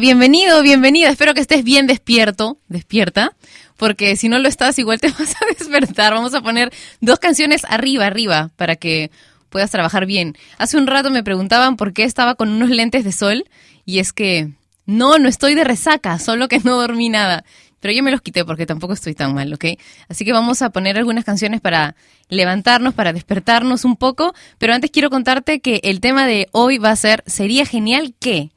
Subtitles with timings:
[0.00, 1.10] Bienvenido, bienvenida.
[1.10, 3.36] Espero que estés bien despierto, despierta,
[3.76, 6.14] porque si no lo estás, igual te vas a despertar.
[6.14, 9.10] Vamos a poner dos canciones arriba, arriba, para que
[9.50, 10.36] puedas trabajar bien.
[10.56, 13.44] Hace un rato me preguntaban por qué estaba con unos lentes de sol,
[13.84, 14.50] y es que
[14.86, 17.44] no, no estoy de resaca, solo que no dormí nada.
[17.80, 19.64] Pero yo me los quité porque tampoco estoy tan mal, ¿ok?
[20.08, 21.96] Así que vamos a poner algunas canciones para
[22.28, 24.34] levantarnos, para despertarnos un poco.
[24.58, 28.52] Pero antes quiero contarte que el tema de hoy va a ser, sería genial que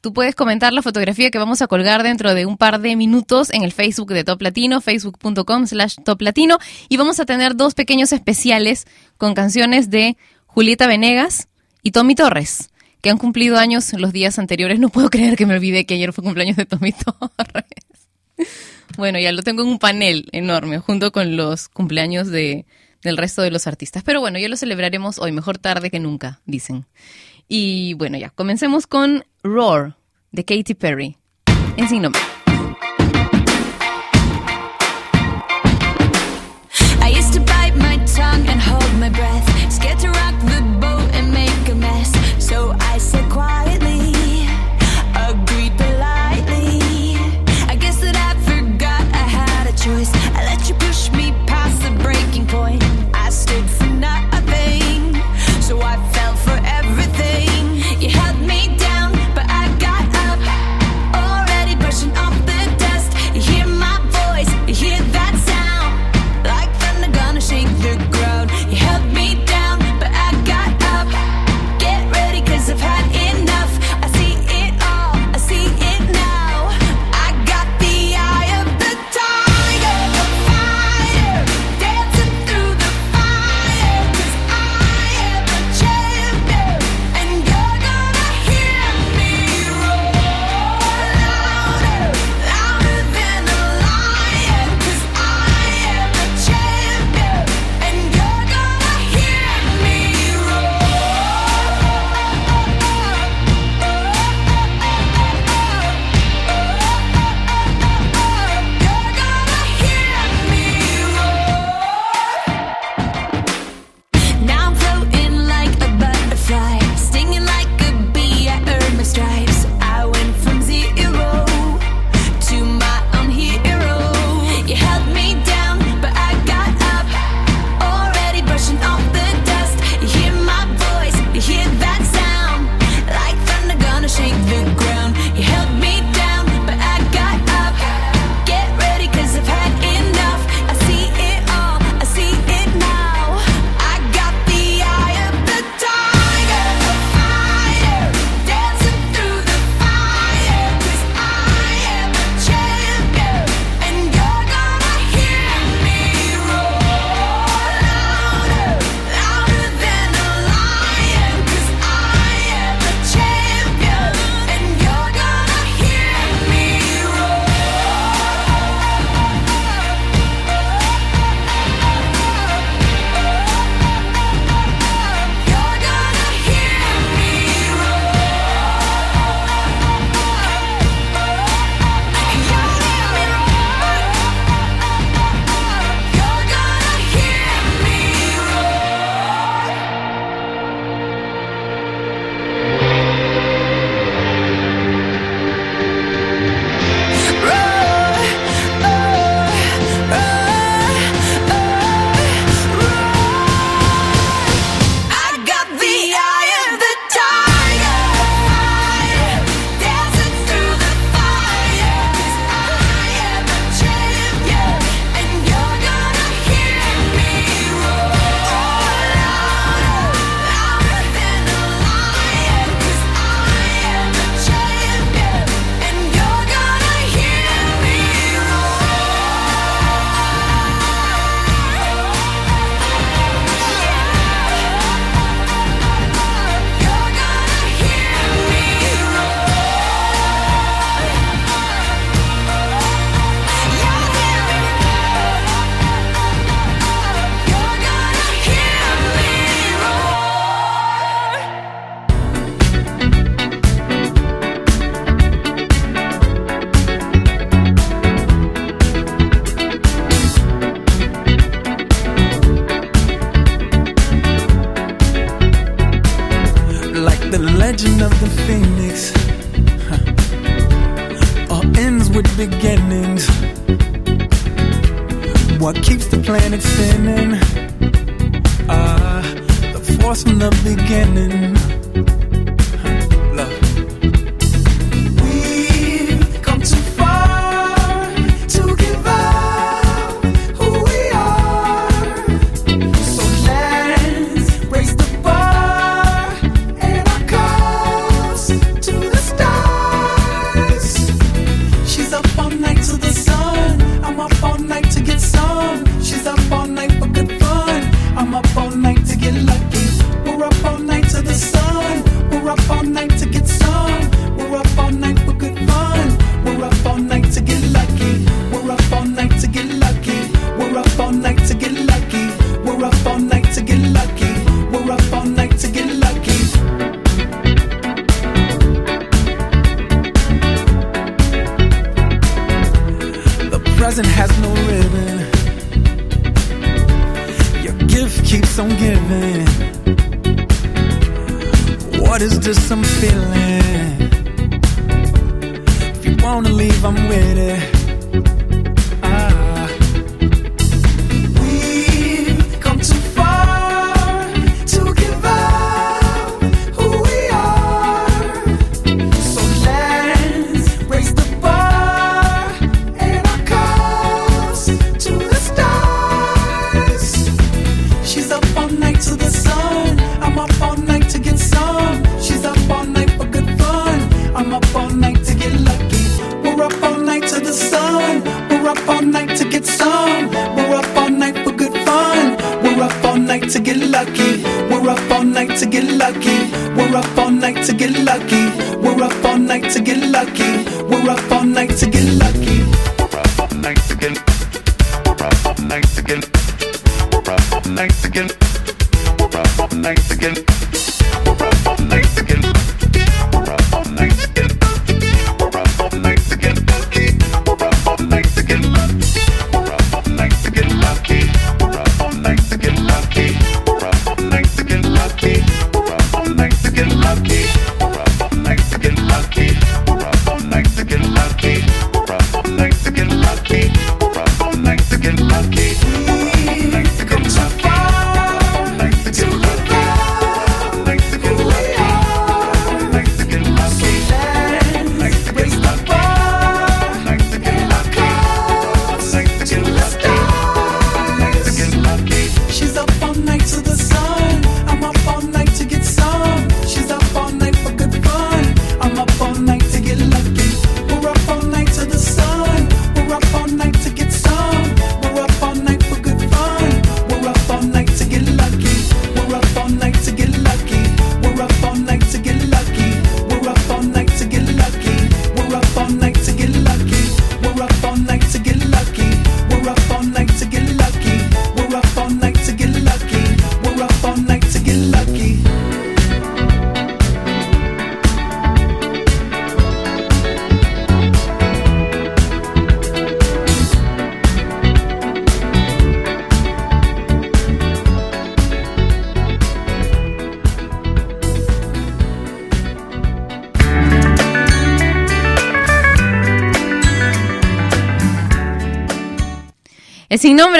[0.00, 3.50] Tú puedes comentar la fotografía que vamos a colgar dentro de un par de minutos
[3.50, 6.58] en el Facebook de Top Latino, facebook.com slash Top Latino,
[6.88, 8.86] y vamos a tener dos pequeños especiales
[9.16, 10.16] con canciones de
[10.46, 11.48] Julieta Venegas
[11.82, 14.78] y Tommy Torres, que han cumplido años los días anteriores.
[14.78, 16.92] No puedo creer que me olvidé que ayer fue cumpleaños de Tommy
[17.36, 17.64] Torres.
[18.96, 22.66] Bueno, ya lo tengo en un panel enorme, junto con los cumpleaños de,
[23.02, 24.02] del resto de los artistas.
[24.04, 26.86] Pero bueno, ya lo celebraremos hoy, mejor tarde que nunca, dicen.
[27.48, 29.96] Y bueno, ya, comencemos con Roar
[30.32, 31.16] de Katy Perry.
[31.76, 32.20] En nombre.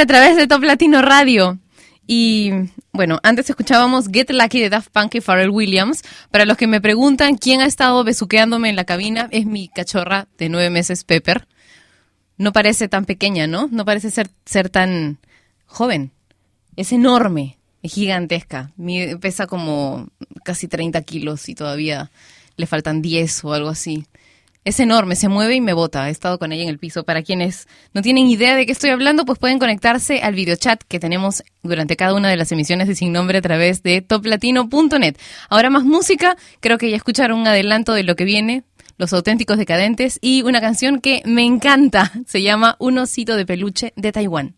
[0.09, 1.59] través de Top Latino Radio.
[2.07, 2.51] Y
[2.93, 6.03] bueno, antes escuchábamos Get Lucky de Daft Punk y Pharrell Williams.
[6.31, 10.27] Para los que me preguntan quién ha estado besuqueándome en la cabina, es mi cachorra
[10.39, 11.47] de nueve meses, Pepper.
[12.39, 13.69] No parece tan pequeña, ¿no?
[13.71, 15.19] No parece ser, ser tan
[15.67, 16.11] joven.
[16.75, 18.73] Es enorme, es gigantesca.
[19.21, 20.09] Pesa como
[20.43, 22.11] casi 30 kilos y todavía
[22.57, 24.07] le faltan 10 o algo así.
[24.65, 26.09] Es enorme, se mueve y me bota.
[26.09, 27.05] He estado con ella en el piso.
[27.05, 31.01] Para quienes no tienen idea de qué estoy hablando, pues pueden conectarse al videochat que
[31.01, 35.17] tenemos durante cada una de las emisiones de Sin Nombre a través de toplatino.net.
[35.49, 38.65] Ahora más música, creo que ya escucharon un adelanto de lo que viene,
[38.99, 43.93] Los auténticos decadentes y una canción que me encanta, se llama Un osito de peluche
[43.95, 44.58] de Taiwán.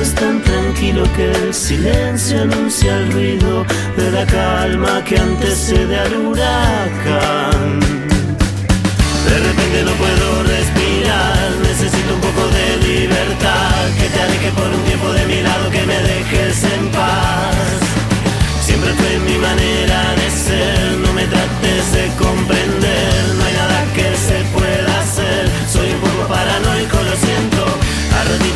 [0.00, 3.64] es tan tranquilo que el silencio anuncia el ruido
[3.96, 7.80] de la calma que antecede al huracán.
[9.28, 13.84] De repente no puedo respirar, necesito un poco de libertad.
[13.98, 17.54] Que te aleje por un tiempo de mi lado, que me dejes en paz.
[18.66, 22.83] Siempre fue mi manera de ser, no me trates de comprender.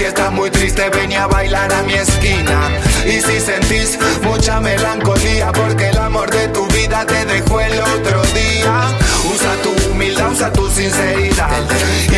[0.00, 2.70] Si estás muy triste, ven a bailar a mi esquina.
[3.04, 8.22] Y si sentís mucha melancolía, porque el amor de tu vida te dejó el otro
[8.32, 8.96] día.
[9.30, 11.50] Usa tu humildad repita.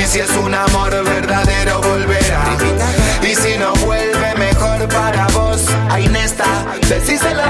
[0.00, 2.56] Y si es un amor verdadero, volverá.
[3.20, 5.64] Y si no vuelve, mejor para vos.
[5.90, 7.42] Ahí está, decíselo.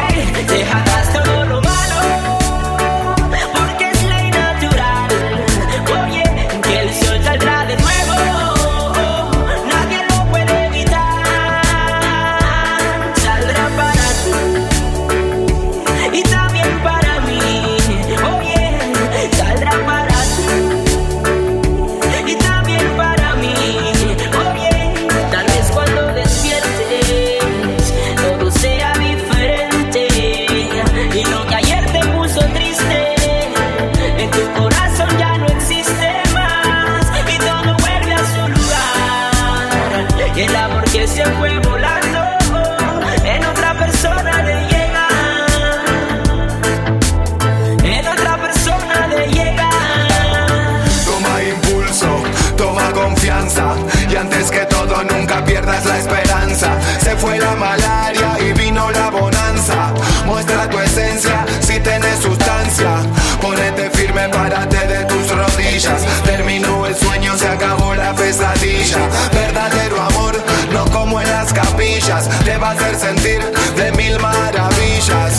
[69.33, 70.35] Verdadero amor,
[70.73, 72.29] no como en las capillas.
[72.45, 73.41] Te va a hacer sentir
[73.77, 75.33] de mil maravillas.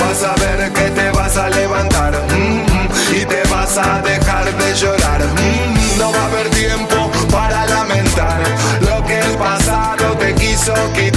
[0.00, 2.12] Vas a ver que te vas a levantar.
[2.30, 5.20] mm, y te vas a dejar de llorar.
[5.22, 8.40] Mm, No va a haber tiempo para lamentar
[8.80, 11.13] lo que el pasado te quiso quitar.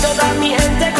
[0.00, 0.93] Toda mi gente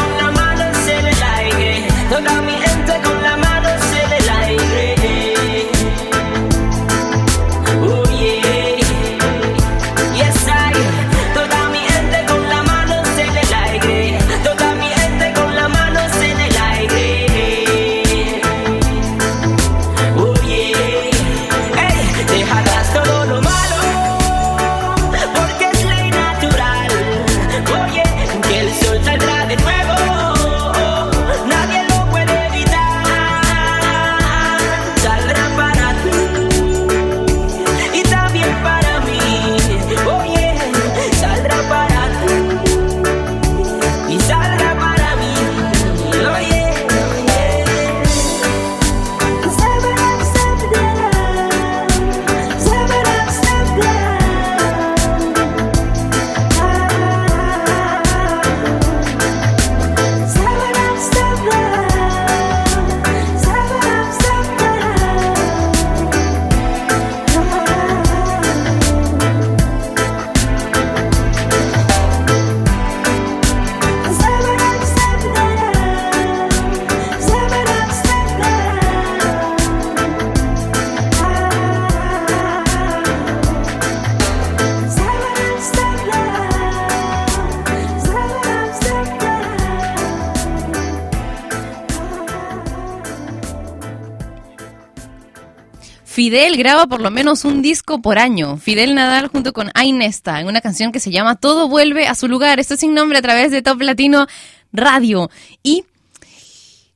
[96.35, 98.57] Fidel graba por lo menos un disco por año.
[98.57, 102.27] Fidel Nadal junto con Ainesta en una canción que se llama Todo vuelve a su
[102.27, 102.59] lugar.
[102.59, 104.27] Esto es sin nombre a través de Top Latino
[104.73, 105.31] Radio.
[105.62, 105.85] Y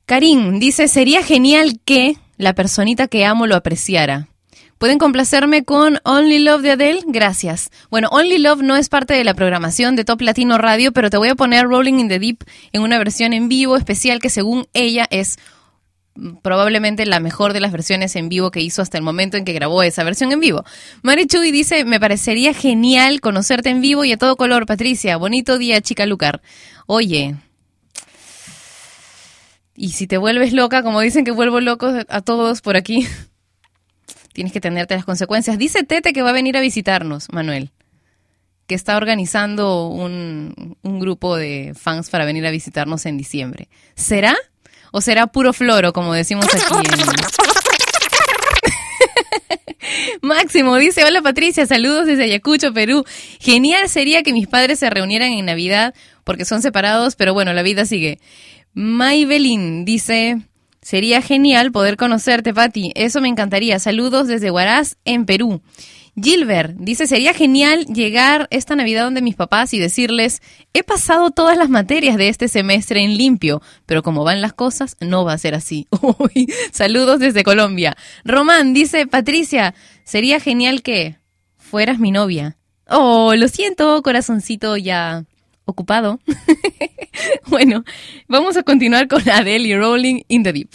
[0.06, 4.26] Karim dice, sería genial que la personita que amo lo apreciara.
[4.76, 7.00] ¿Pueden complacerme con Only Love de Adele?
[7.06, 7.70] Gracias.
[7.92, 11.16] Bueno, Only Love no es parte de la programación de Top Latino Radio, pero te
[11.16, 12.38] voy a poner Rolling in the Deep
[12.72, 15.38] en una versión en vivo especial que según ella es
[16.42, 19.52] probablemente la mejor de las versiones en vivo que hizo hasta el momento en que
[19.52, 20.64] grabó esa versión en vivo.
[21.02, 25.16] Mari Chuy dice, me parecería genial conocerte en vivo y a todo color, Patricia.
[25.16, 26.40] Bonito día, chica Lucar.
[26.86, 27.36] Oye,
[29.80, 33.06] y si te vuelves loca, como dicen que vuelvo locos a todos por aquí,
[34.32, 35.56] tienes que tenerte las consecuencias.
[35.56, 37.70] Dice Tete que va a venir a visitarnos, Manuel,
[38.66, 43.68] que está organizando un, un grupo de fans para venir a visitarnos en diciembre.
[43.94, 44.36] ¿Será?
[44.92, 47.38] ¿O será puro floro, como decimos aquí en...
[50.22, 53.04] Máximo dice, hola Patricia, saludos desde Ayacucho, Perú.
[53.40, 57.62] Genial sería que mis padres se reunieran en Navidad porque son separados, pero bueno, la
[57.62, 58.18] vida sigue.
[58.74, 60.38] Maybelline dice,
[60.82, 62.92] sería genial poder conocerte, Pati.
[62.94, 63.78] Eso me encantaría.
[63.78, 65.62] Saludos desde Huaraz, en Perú.
[66.22, 71.56] Gilbert dice, sería genial llegar esta Navidad donde mis papás y decirles, he pasado todas
[71.56, 75.38] las materias de este semestre en limpio, pero como van las cosas, no va a
[75.38, 75.86] ser así.
[76.18, 77.96] Uy, saludos desde Colombia.
[78.24, 81.16] Román dice, Patricia, sería genial que
[81.56, 82.56] fueras mi novia.
[82.88, 85.24] Oh, lo siento, corazoncito ya
[85.64, 86.18] ocupado.
[87.46, 87.84] bueno,
[88.26, 90.70] vamos a continuar con Adele y Rolling in the Deep.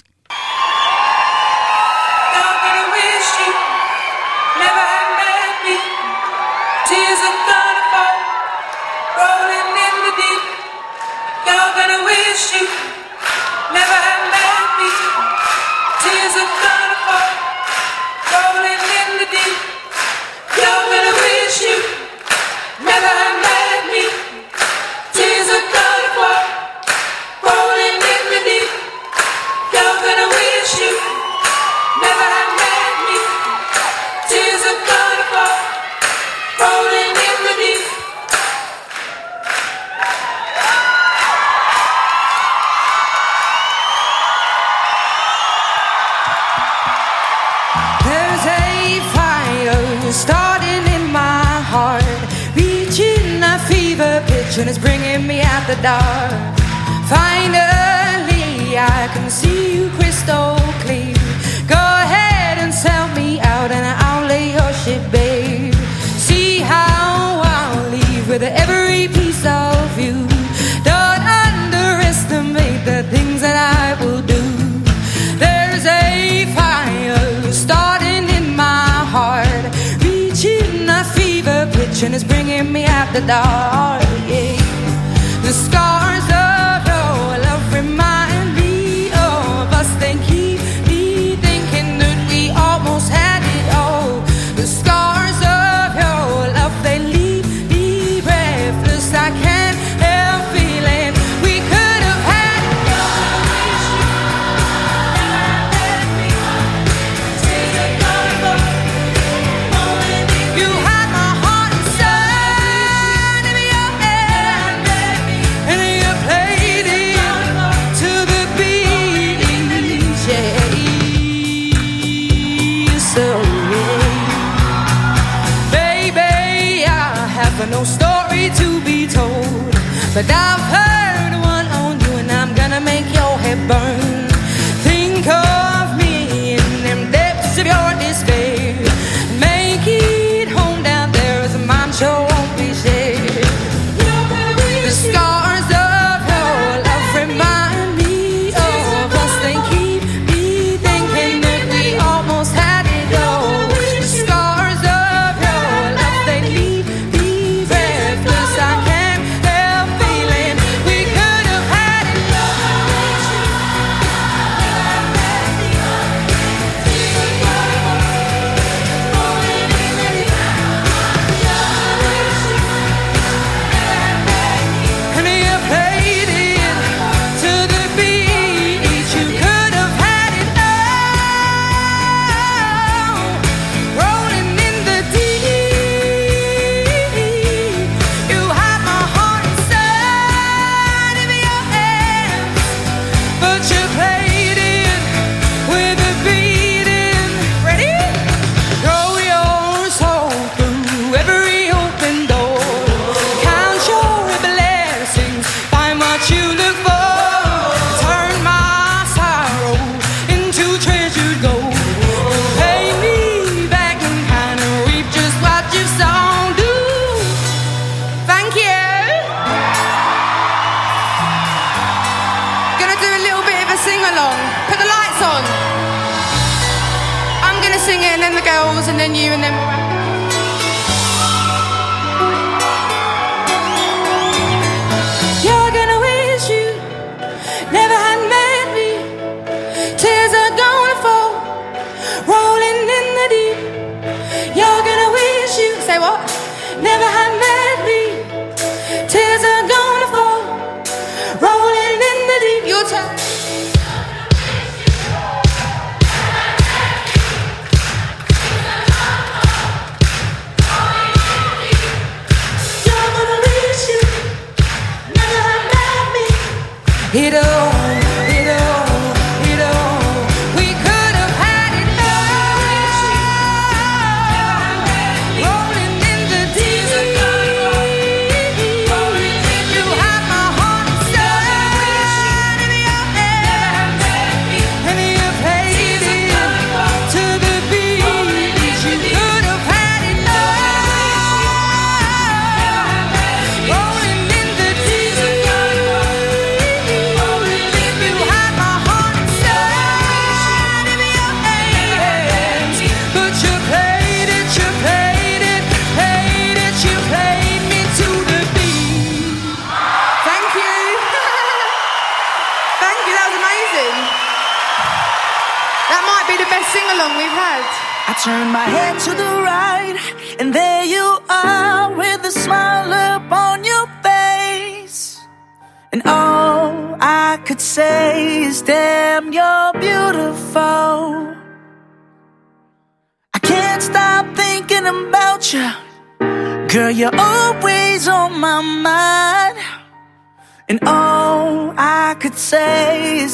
[252.89, 253.33] The deep.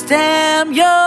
[0.04, 0.99] damn your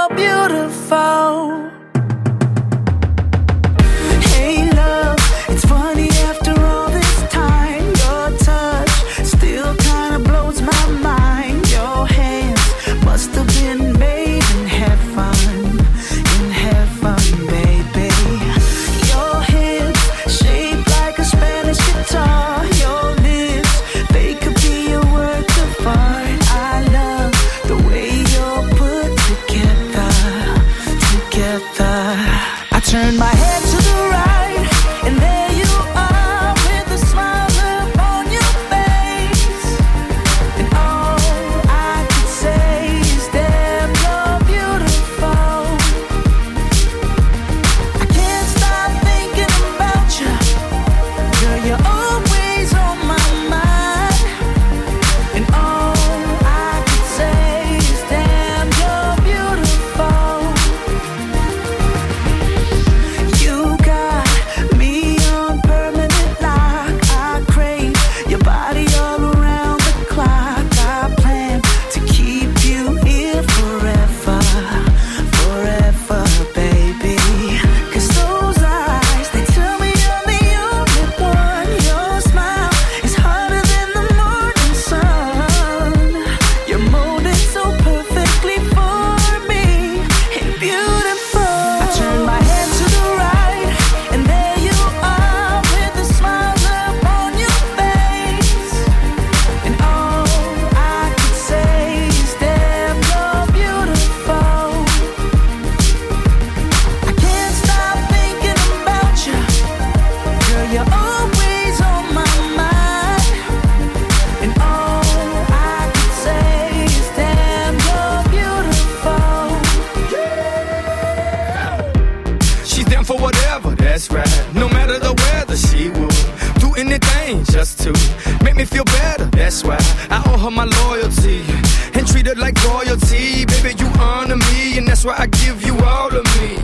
[132.33, 133.45] and treat like royalty.
[133.47, 136.57] Baby, you honor me, and that's why I give you all of me.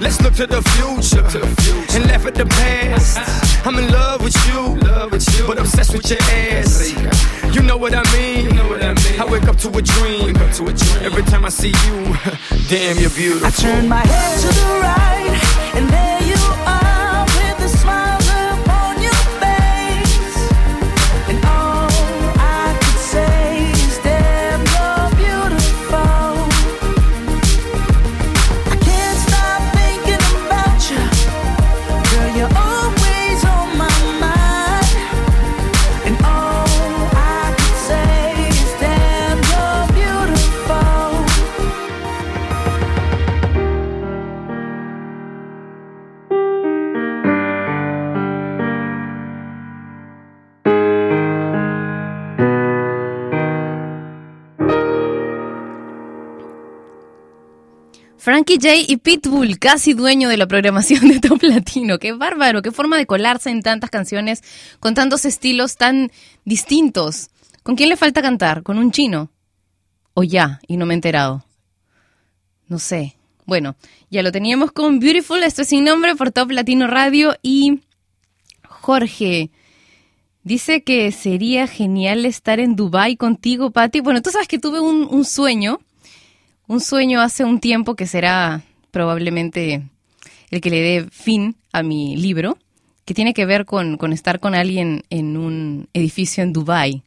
[0.00, 1.26] Let's look to the future,
[1.96, 3.66] and laugh at the past.
[3.66, 4.78] I'm in love with you,
[5.46, 6.92] but obsessed with your ass.
[7.54, 8.58] You know what I mean?
[9.20, 10.36] I wake up to a dream.
[10.36, 12.16] Every time I see you,
[12.68, 13.46] damn, you're beautiful.
[13.46, 16.87] I turn my head to the right, and there you are
[58.38, 61.98] Frankie J y Pitbull, casi dueño de la programación de Top Latino.
[61.98, 64.44] Qué bárbaro, qué forma de colarse en tantas canciones
[64.78, 66.12] con tantos estilos tan
[66.44, 67.30] distintos.
[67.64, 68.62] ¿Con quién le falta cantar?
[68.62, 69.32] ¿Con un chino?
[70.14, 70.60] ¿O ya?
[70.68, 71.44] Y no me he enterado.
[72.68, 73.16] No sé.
[73.44, 73.74] Bueno,
[74.08, 77.80] ya lo teníamos con Beautiful, esto es sin nombre por Top Latino Radio y
[78.68, 79.50] Jorge.
[80.44, 83.98] Dice que sería genial estar en Dubai contigo, Patti.
[83.98, 85.80] Bueno, tú sabes que tuve un, un sueño
[86.68, 89.82] un sueño hace un tiempo que será probablemente
[90.50, 92.58] el que le dé fin a mi libro,
[93.04, 97.02] que tiene que ver con, con estar con alguien en un edificio en Dubai.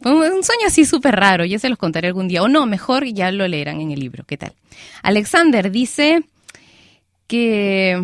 [0.00, 2.42] Fue un un sueño así súper raro, ya se los contaré algún día.
[2.42, 4.24] O no, mejor ya lo leerán en el libro.
[4.26, 4.54] ¿Qué tal?
[5.02, 6.24] Alexander dice
[7.26, 8.02] que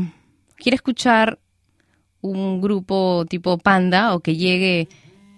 [0.56, 1.38] quiere escuchar
[2.20, 4.88] un grupo tipo Panda o que llegue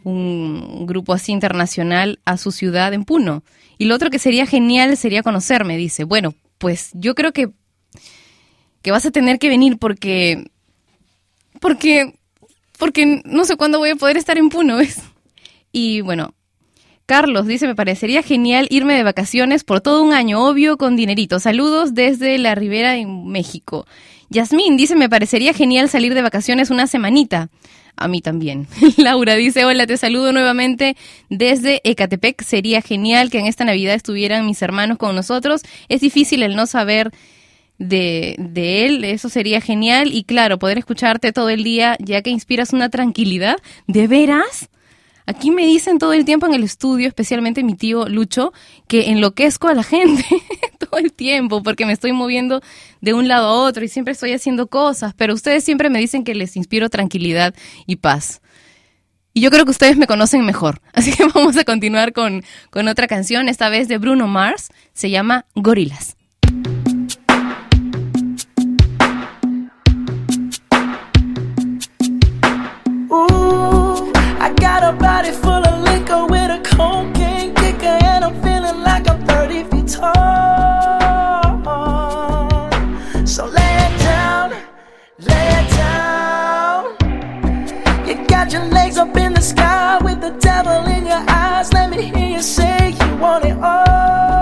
[0.05, 3.43] un grupo así internacional a su ciudad en Puno.
[3.79, 6.05] Y lo otro que sería genial sería conocerme, dice.
[6.05, 7.51] Bueno, pues yo creo que,
[8.83, 10.51] que vas a tener que venir porque,
[11.61, 12.15] porque,
[12.79, 15.01] porque no sé cuándo voy a poder estar en Puno, ¿ves?
[15.73, 16.35] Y bueno,
[17.07, 21.41] Carlos dice, me parecería genial irme de vacaciones por todo un año, obvio, con dinerito.
[21.41, 23.87] Saludos desde la Ribera en México.
[24.31, 27.51] Yasmín dice, me parecería genial salir de vacaciones una semanita.
[28.03, 28.67] A mí también.
[28.97, 30.97] Laura dice, hola, te saludo nuevamente
[31.29, 32.43] desde Ecatepec.
[32.43, 35.63] Sería genial que en esta Navidad estuvieran mis hermanos con nosotros.
[35.89, 37.11] Es difícil el no saber
[37.79, 40.13] de, de él, eso sería genial.
[40.13, 43.57] Y claro, poder escucharte todo el día, ya que inspiras una tranquilidad.
[43.87, 44.69] ¿De veras?
[45.27, 48.53] Aquí me dicen todo el tiempo en el estudio, especialmente mi tío Lucho,
[48.89, 50.25] que enloquezco a la gente
[50.79, 52.61] todo el tiempo porque me estoy moviendo
[53.01, 56.25] de un lado a otro y siempre estoy haciendo cosas, pero ustedes siempre me dicen
[56.25, 57.55] que les inspiro tranquilidad
[57.87, 58.41] y paz.
[59.35, 60.81] Y yo creo que ustedes me conocen mejor.
[60.93, 65.11] Así que vamos a continuar con, con otra canción, esta vez de Bruno Mars, se
[65.11, 66.17] llama Gorilas.
[73.15, 73.52] I
[74.83, 79.25] got a body full of liquor with a cocaine kicker, and I'm feeling like I'm
[79.27, 80.13] 30 feet tall.
[83.25, 84.51] So lay it down,
[85.21, 86.97] lay it down.
[88.09, 91.73] You got your legs up in the sky with the devil in your eyes.
[91.73, 94.42] Let me hear you say you want it all.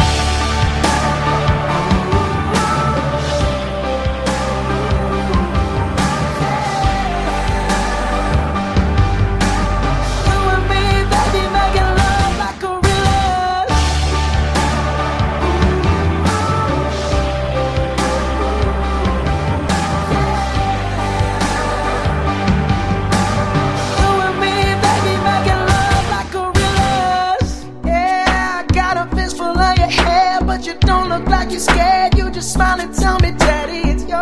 [31.11, 32.17] Look like you're scared.
[32.17, 34.21] You just smile and tell me, Daddy, it's yours.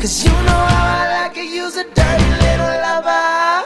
[0.00, 3.64] Cause you know how I like it, use a dirty little lover.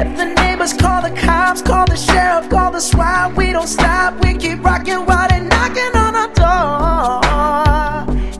[0.00, 4.22] If the neighbors call the cops, call the sheriff, call the SWAT, we don't stop.
[4.24, 7.24] We keep rocking while they're knocking on our door.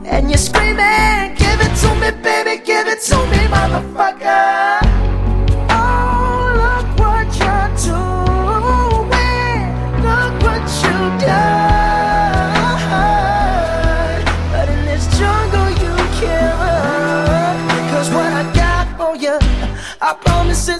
[0.05, 4.80] And you're screaming, give it to me, baby, give it to me, motherfucker.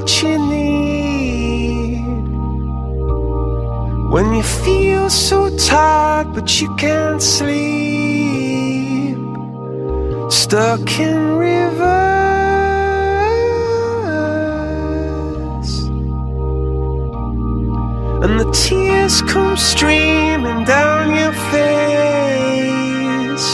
[0.00, 2.00] What you need.
[4.10, 9.16] When you feel so tired, but you can't sleep.
[10.30, 11.90] Stuck in reverse.
[18.24, 23.50] And the tears come streaming down your face.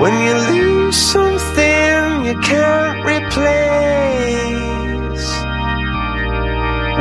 [0.00, 4.51] When you lose something you can't replace.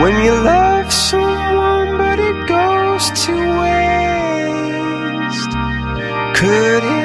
[0.02, 5.52] When you love someone but it goes to waste.
[6.40, 7.01] Could it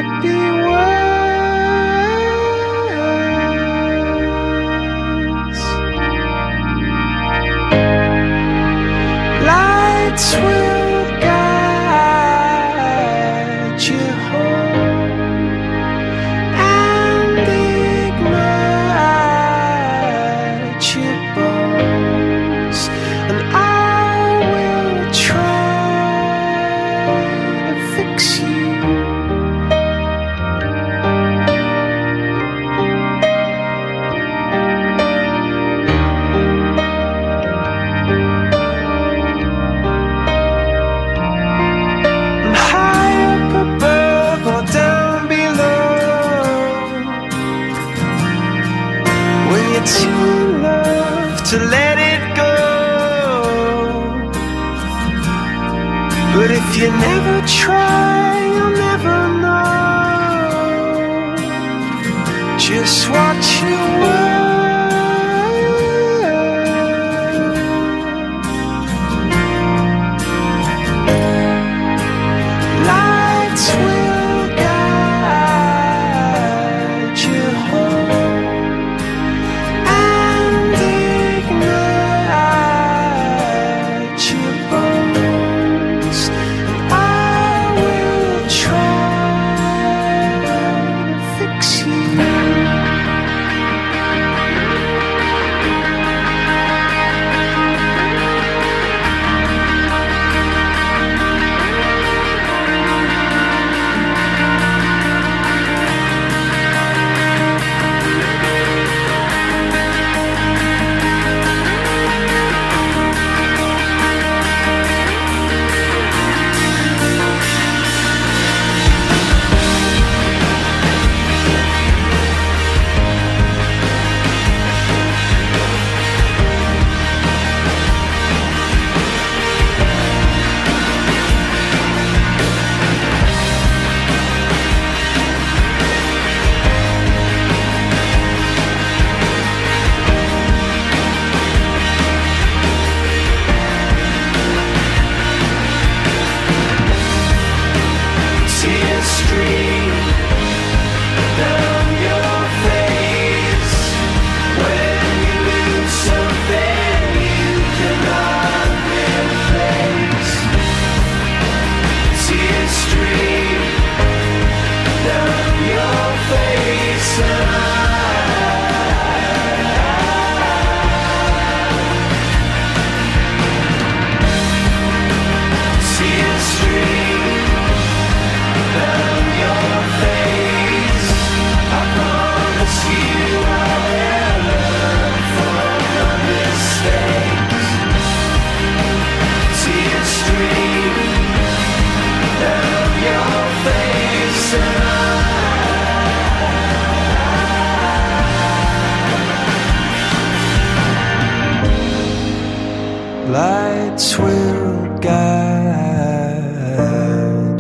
[203.97, 205.57] lights will guide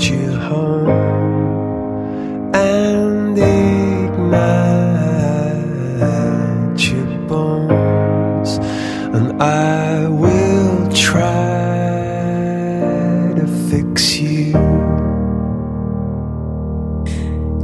[0.03, 0.91] you home
[2.55, 4.53] and ignite
[6.91, 8.59] your bones,
[9.15, 11.25] and I will try
[13.35, 14.53] to fix you.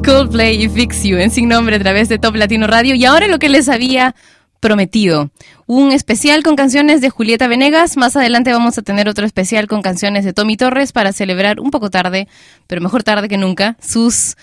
[0.02, 2.94] Coldplay y Fix You en Sin Nombre a través de Top Latino Radio.
[2.94, 4.14] Y ahora lo que les había
[4.62, 5.32] prometido.
[5.66, 7.96] Un especial con canciones de Julieta Venegas.
[7.96, 11.72] Más adelante vamos a tener otro especial con canciones de Tommy Torres para celebrar un
[11.72, 12.28] poco tarde,
[12.68, 14.36] pero mejor tarde que nunca, sus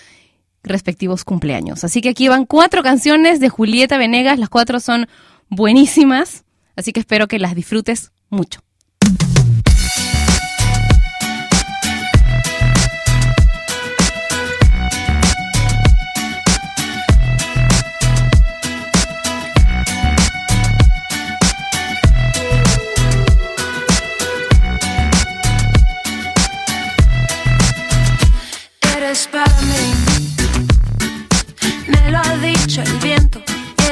[0.62, 1.84] respectivos cumpleaños.
[1.84, 4.38] Así que aquí van cuatro canciones de Julieta Venegas.
[4.38, 5.08] Las cuatro son
[5.48, 6.44] buenísimas.
[6.76, 8.60] Así que espero que las disfrutes mucho.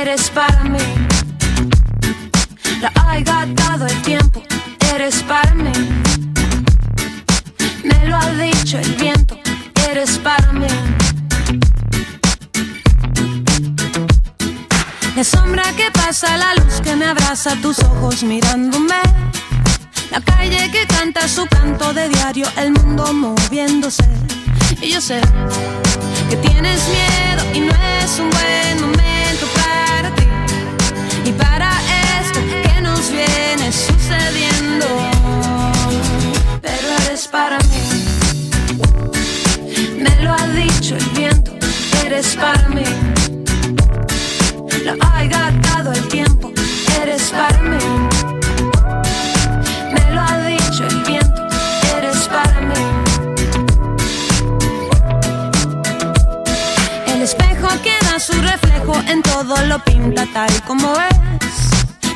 [0.08, 0.78] Eres para mí.
[2.80, 4.42] La ha dado el tiempo,
[4.94, 5.72] eres para mí.
[7.84, 9.38] Me lo ha dicho el viento,
[9.90, 10.66] eres para mí.
[15.14, 19.02] La sombra que pasa, la luz que me abraza, tus ojos mirándome.
[20.10, 24.08] La calle que canta su canto de diario, el mundo moviéndose.
[24.80, 25.20] Y yo sé
[26.30, 29.17] que tienes miedo y no es un buen momento
[34.08, 34.86] sucediendo.
[36.62, 38.04] Pero eres para mí.
[39.98, 41.52] Me lo ha dicho el viento,
[42.04, 42.84] eres para mí.
[44.84, 46.52] Lo ha gastado el tiempo,
[47.02, 47.78] eres para mí.
[49.92, 51.46] Me lo ha dicho el viento,
[51.98, 52.74] eres para mí.
[57.06, 61.67] El espejo que da su reflejo en todo lo pinta tal como es.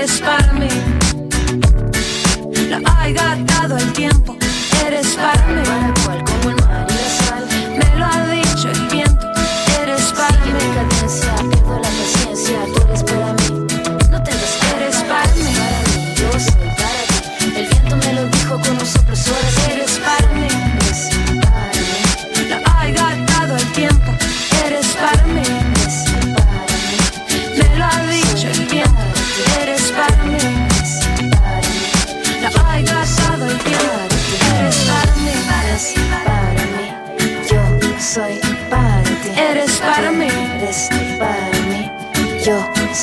[0.00, 0.68] Eres para mí.
[2.70, 4.34] Lo ha gastado el tiempo,
[4.86, 6.29] eres para mí.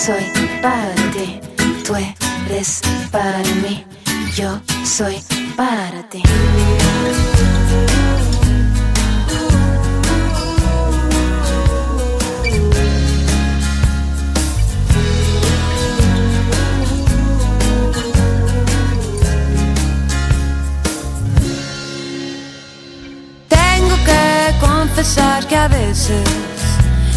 [0.08, 0.24] Soy
[0.62, 1.42] para ti.
[1.86, 2.82] Tú eres
[3.12, 3.86] para mí.
[4.38, 5.18] Yo soy
[5.58, 6.24] para ti.
[23.50, 26.57] Tengo que confesar que a veces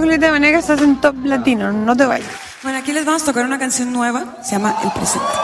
[0.00, 2.30] Julieta Venegas estás en Top Latino, no te vayas.
[2.62, 5.39] Bueno, aquí les vamos a tocar una canción nueva, se llama El Presente.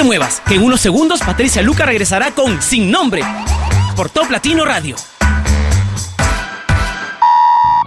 [0.00, 3.22] te muevas, que en unos segundos Patricia Luca regresará con Sin Nombre
[3.96, 4.96] por Top Latino Radio.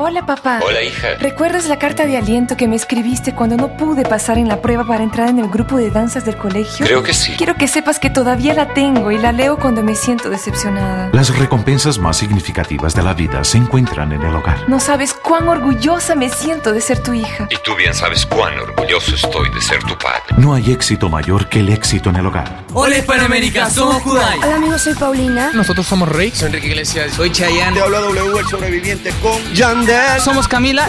[0.05, 0.59] Hola papá.
[0.61, 1.15] Hola hija.
[1.21, 4.83] ¿Recuerdas la carta de aliento que me escribiste cuando no pude pasar en la prueba
[4.83, 6.85] para entrar en el grupo de danzas del colegio?
[6.85, 7.31] Creo que sí.
[7.37, 11.09] Quiero que sepas que todavía la tengo y la leo cuando me siento decepcionada.
[11.13, 14.67] Las recompensas más significativas de la vida se encuentran en el hogar.
[14.67, 17.47] No sabes cuán orgullosa me siento de ser tu hija.
[17.49, 20.35] Y tú bien sabes cuán orgulloso estoy de ser tu padre.
[20.37, 22.65] No hay éxito mayor que el éxito en el hogar.
[22.73, 24.37] Hola Hispanoamérica, somos Kudai.
[24.39, 25.51] Hola amigos, soy Paulina.
[25.53, 26.29] Nosotros somos Rey.
[26.31, 27.13] Soy Enrique Iglesias.
[27.13, 27.77] Soy Chayanne.
[27.77, 30.85] Te habla W, el sobreviviente con Yande somos Camila.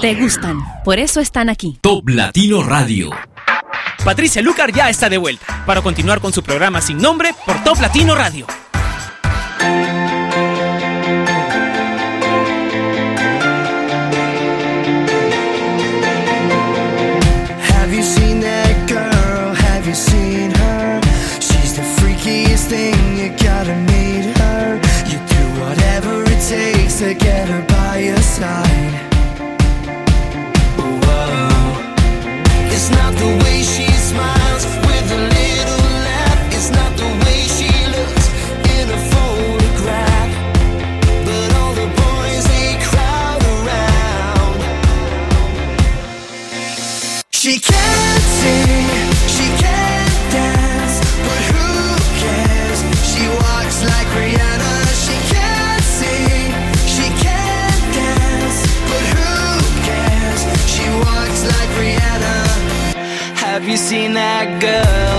[0.00, 1.78] Te gustan, por eso están aquí.
[1.80, 3.10] Top Latino Radio.
[4.04, 7.80] Patricia Lucar ya está de vuelta para continuar con su programa sin nombre por Top
[7.80, 8.46] Latino Radio.
[63.64, 65.13] Have you seen that girl?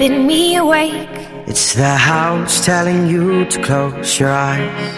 [0.00, 1.08] keeping me awake.
[1.46, 4.96] It's the house telling you to close your eyes.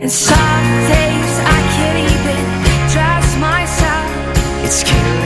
[0.00, 2.42] And some days I can't even
[2.92, 4.64] trust myself.
[4.64, 5.21] It's killing.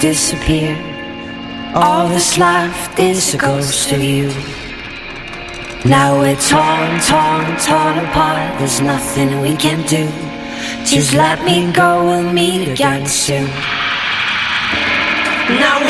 [0.00, 0.76] Disappear.
[1.74, 4.28] All that's left is a ghost of you.
[5.84, 8.58] Now we're torn, torn, torn apart.
[8.58, 10.08] There's nothing we can do.
[10.84, 13.46] Just let me go, we'll meet again soon.
[15.60, 15.85] Now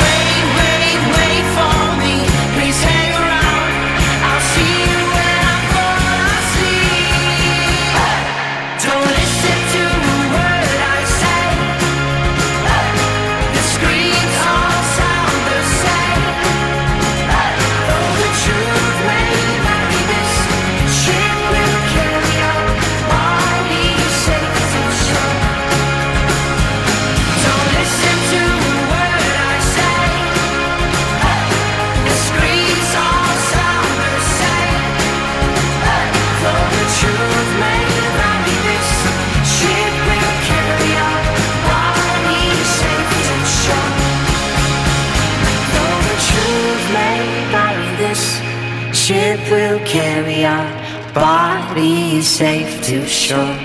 [51.19, 53.57] bodies safe to shore.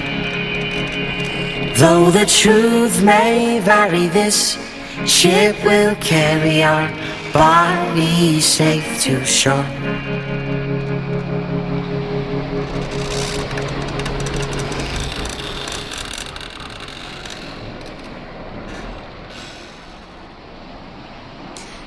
[1.76, 4.56] Though the truth may vary, this
[5.04, 6.88] ship will carry our
[7.32, 9.66] bodies safe to shore.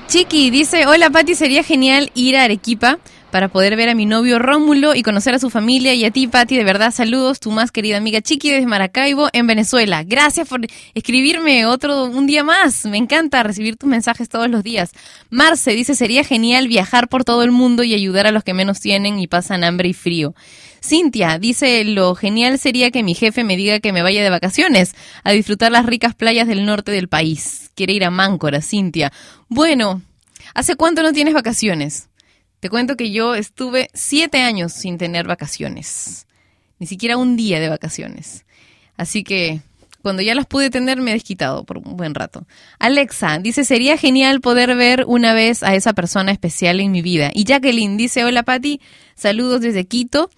[0.08, 3.00] Chiqui dice, hola Pati, sería genial ir a Arequipa
[3.36, 6.26] para poder ver a mi novio Rómulo y conocer a su familia y a ti
[6.26, 10.06] Pati, de verdad saludos, tu más querida amiga Chiqui desde Maracaibo en Venezuela.
[10.06, 10.62] Gracias por
[10.94, 14.94] escribirme otro un día más, me encanta recibir tus mensajes todos los días.
[15.30, 18.80] Marce dice, sería genial viajar por todo el mundo y ayudar a los que menos
[18.80, 20.34] tienen y pasan hambre y frío.
[20.82, 24.96] Cintia dice, lo genial sería que mi jefe me diga que me vaya de vacaciones
[25.26, 27.70] a disfrutar las ricas playas del norte del país.
[27.76, 29.12] Quiere ir a Máncora, Cintia.
[29.50, 30.02] Bueno,
[30.54, 32.08] ¿hace cuánto no tienes vacaciones?
[32.60, 36.28] Te cuento que yo estuve siete años sin tener vacaciones.
[36.80, 38.46] Ni siquiera un día de vacaciones.
[38.98, 39.62] Así que
[40.06, 42.46] cuando ya las pude tener me he desquitado por un buen rato.
[42.78, 47.32] Alexa dice, sería genial poder ver una vez a esa persona especial en mi vida.
[47.34, 48.82] Y Jacqueline dice, hola Patti,
[49.16, 50.30] saludos desde Quito.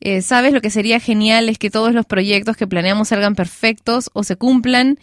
[0.00, 4.10] Eh, Sabes lo que sería genial es que todos los proyectos que planeamos salgan perfectos
[4.14, 4.98] o se cumplan.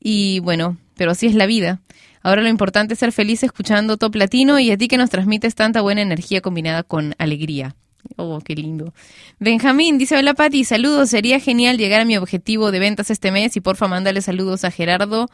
[0.00, 1.82] Y bueno, pero así es la vida.
[2.24, 5.54] Ahora lo importante es ser feliz escuchando Top Latino y a ti que nos transmites
[5.54, 7.76] tanta buena energía combinada con alegría.
[8.16, 8.94] Oh, qué lindo.
[9.38, 13.56] Benjamín dice, hola Pati, saludos, sería genial llegar a mi objetivo de ventas este mes
[13.56, 15.28] y porfa mándale saludos a Gerardo.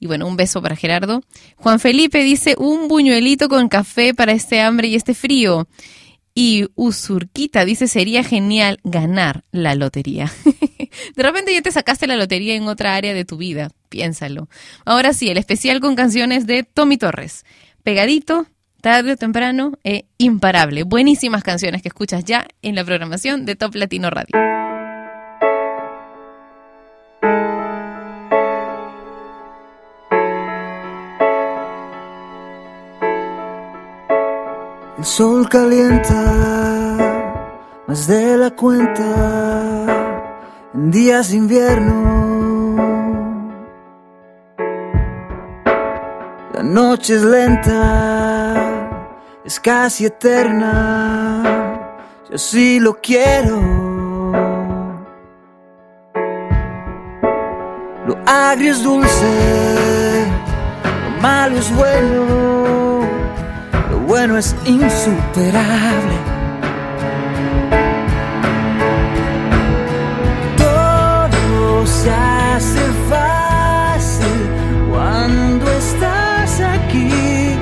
[0.00, 1.22] Y bueno, un beso para Gerardo.
[1.54, 5.68] Juan Felipe dice, un buñuelito con café para este hambre y este frío.
[6.34, 10.32] Y Usurquita dice, sería genial ganar la lotería.
[11.16, 14.48] de repente ya te sacaste la lotería en otra área de tu vida, piénsalo.
[14.84, 17.44] Ahora sí, el especial con canciones de Tommy Torres.
[17.84, 18.46] Pegadito,
[18.80, 20.82] tarde o temprano e imparable.
[20.82, 24.63] Buenísimas canciones que escuchas ya en la programación de Top Latino Radio.
[35.04, 36.16] El sol calienta
[37.86, 39.84] más de la cuenta
[40.72, 42.74] en días de invierno.
[46.54, 48.54] La noche es lenta,
[49.44, 51.42] es casi eterna.
[52.30, 53.60] Yo sí lo quiero.
[58.06, 60.24] Lo agrio es dulce,
[61.04, 62.53] lo malo es bueno.
[64.24, 66.16] Bueno es insuperable.
[70.56, 72.80] Todo se hace
[73.10, 74.38] fácil
[74.90, 77.54] cuando estás aquí,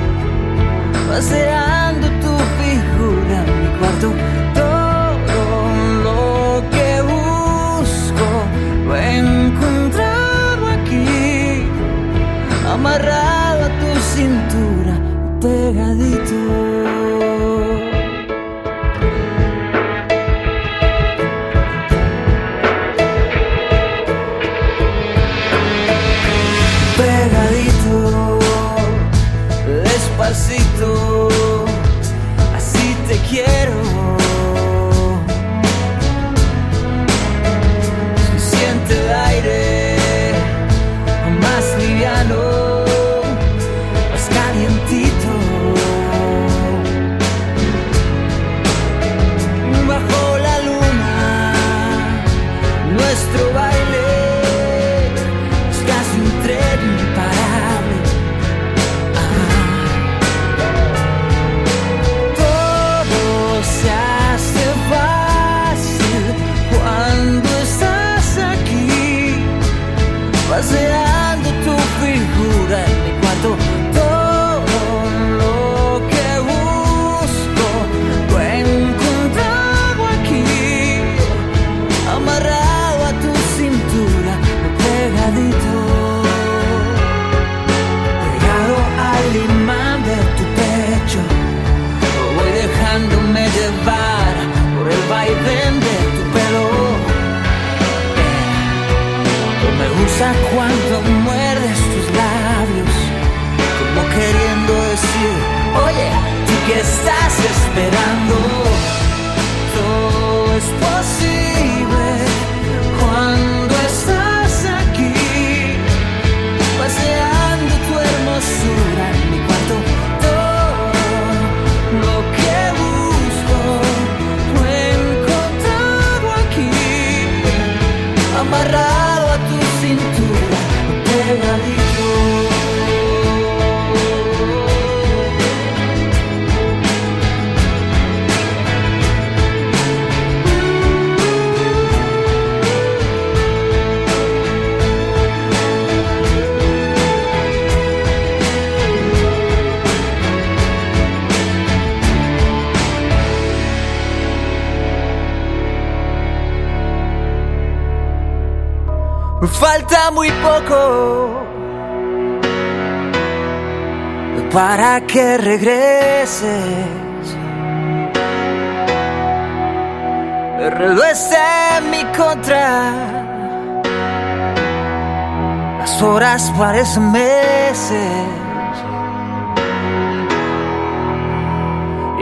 [176.63, 178.09] parecen meses.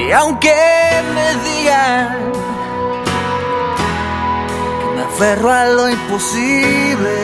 [0.04, 0.56] Y aunque
[1.16, 2.08] me digan
[4.80, 7.16] que me aferro a lo imposible,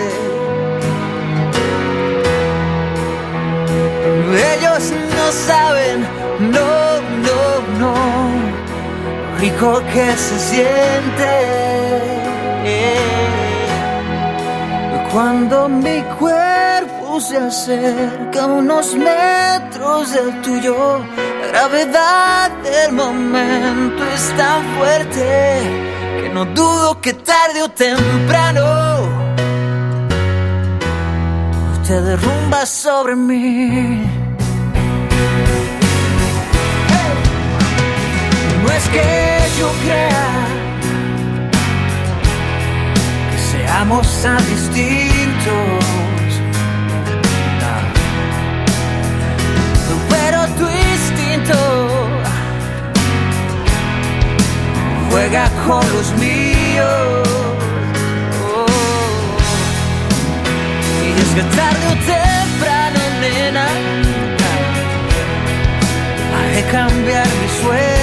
[4.53, 4.83] ellos
[5.17, 5.97] no saben,
[6.55, 6.71] no,
[7.27, 7.41] no,
[7.81, 7.95] no,
[9.39, 11.33] rico que se siente.
[15.11, 16.36] Cuando mi cuerpo
[17.19, 20.99] se acerca unos metros del tuyo,
[21.41, 25.59] la gravedad del momento es tan fuerte
[26.21, 28.65] que no dudo que tarde o temprano
[31.87, 34.05] te derrumbas sobre mí.
[38.63, 40.47] No es que yo crea
[43.31, 45.96] que seamos tan distintos.
[55.17, 57.27] Juega con los míos.
[58.55, 58.65] Oh.
[61.03, 63.67] Y es que tarde o temprano, nena,
[66.37, 67.96] hay que cambiar mi suerte.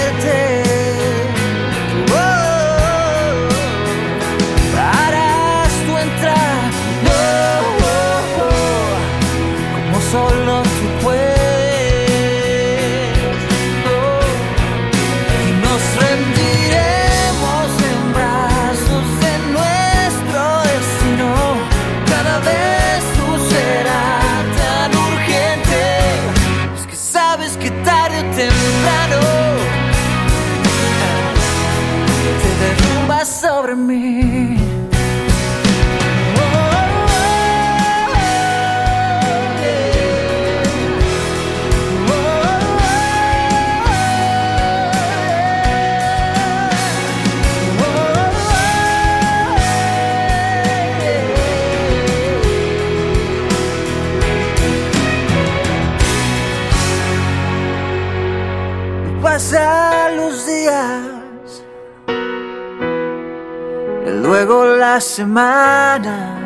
[64.95, 66.39] Las semanas.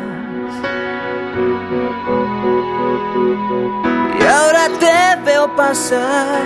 [4.19, 6.41] Y ahora te veo pasar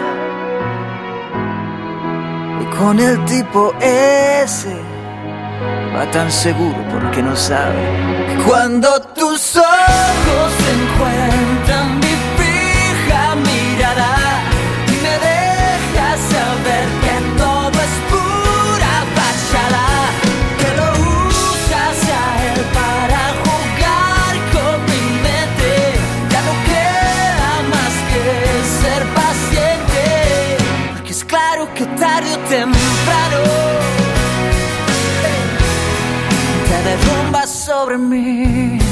[2.78, 4.76] con el tipo ese
[5.96, 7.82] va tan seguro porque no sabe
[8.28, 8.90] que cuando
[9.20, 12.03] tus ojos se encuentran
[37.64, 38.83] sobre mí.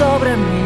[0.00, 0.60] Sobre mí.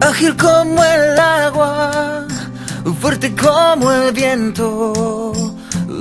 [0.00, 2.26] Ágil como el agua,
[3.00, 5.32] fuerte como el viento,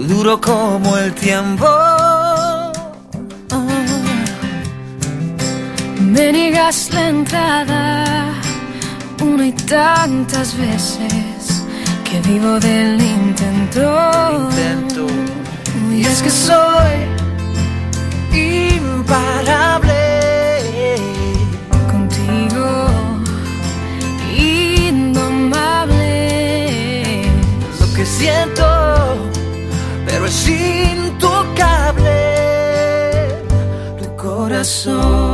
[0.10, 1.91] duro como el tiempo.
[6.22, 8.06] Me niegas la entrada
[9.24, 11.64] una y tantas veces
[12.04, 14.48] que vivo del intento.
[15.92, 17.08] Y es que soy
[18.32, 20.02] imparable
[21.92, 22.68] contigo,
[24.38, 26.04] indomable.
[27.80, 28.68] Lo que siento,
[30.06, 32.20] pero es intocable
[34.00, 35.31] tu corazón.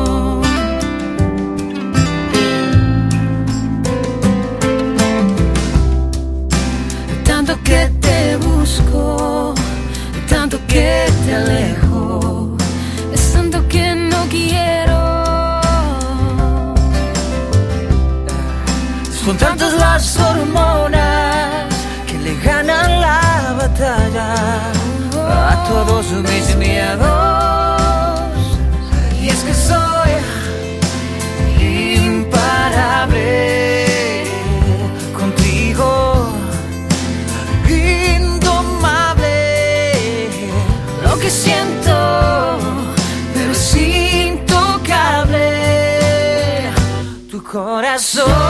[19.97, 21.73] Las hormonas
[22.05, 24.29] que le ganan la batalla
[25.51, 27.07] a todos mis miedos.
[29.19, 30.11] Y es que soy
[31.99, 33.23] imparable
[35.19, 35.89] contigo,
[37.67, 39.39] indomable.
[41.05, 41.95] Lo que siento,
[43.33, 45.47] pero es intocable
[47.31, 48.46] tu corazón.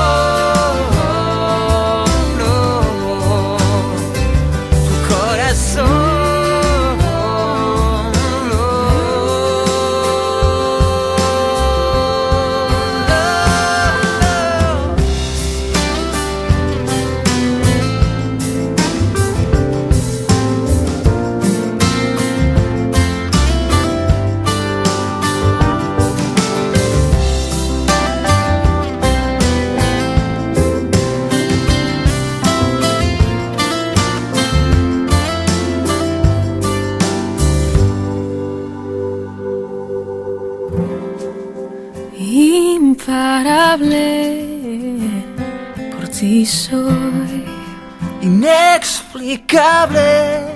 [49.27, 50.55] Inexplicable.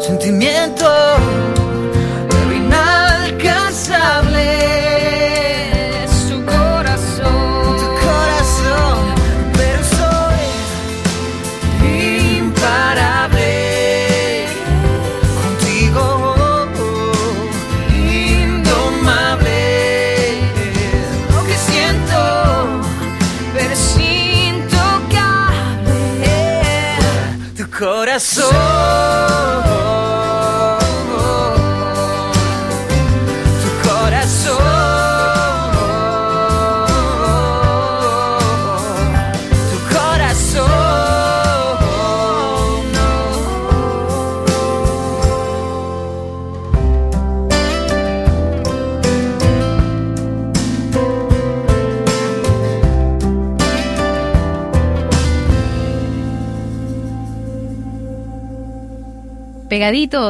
[0.00, 0.86] Sentimiento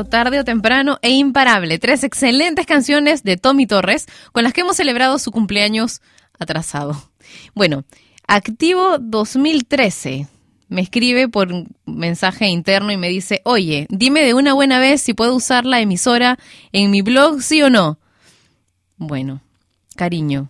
[0.08, 1.78] Tarde o temprano e imparable.
[1.78, 6.00] Tres excelentes canciones de Tommy Torres con las que hemos celebrado su cumpleaños
[6.38, 7.10] atrasado.
[7.54, 7.84] Bueno,
[8.26, 10.28] Activo 2013
[10.68, 11.48] me escribe por
[11.84, 15.80] mensaje interno y me dice, oye, dime de una buena vez si puedo usar la
[15.80, 16.38] emisora
[16.70, 17.98] en mi blog, sí o no.
[18.96, 19.42] Bueno,
[19.96, 20.49] cariño,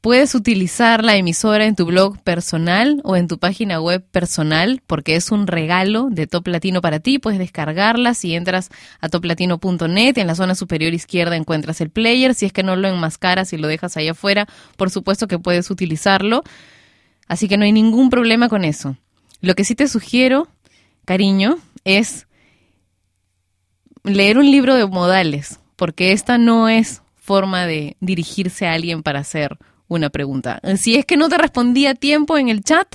[0.00, 5.16] Puedes utilizar la emisora en tu blog personal o en tu página web personal porque
[5.16, 7.18] es un regalo de Top Latino para ti.
[7.18, 8.68] Puedes descargarla si entras
[9.00, 10.16] a toplatino.net.
[10.18, 12.36] En la zona superior izquierda encuentras el player.
[12.36, 14.46] Si es que no lo enmascaras y lo dejas ahí afuera,
[14.76, 16.44] por supuesto que puedes utilizarlo.
[17.26, 18.96] Así que no hay ningún problema con eso.
[19.40, 20.46] Lo que sí te sugiero,
[21.06, 22.28] cariño, es
[24.04, 29.18] leer un libro de modales, porque esta no es forma de dirigirse a alguien para
[29.18, 29.58] hacer
[29.88, 30.60] una pregunta.
[30.76, 32.86] Si es que no te respondí a tiempo en el chat,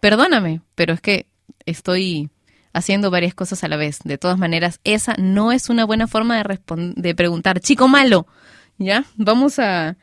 [0.00, 1.26] perdóname, pero es que
[1.64, 2.28] estoy
[2.72, 4.00] haciendo varias cosas a la vez.
[4.04, 6.58] De todas maneras, esa no es una buena forma de,
[6.96, 7.60] de preguntar.
[7.60, 8.26] Chico malo,
[8.78, 9.04] ¿ya?
[9.16, 9.96] Vamos a,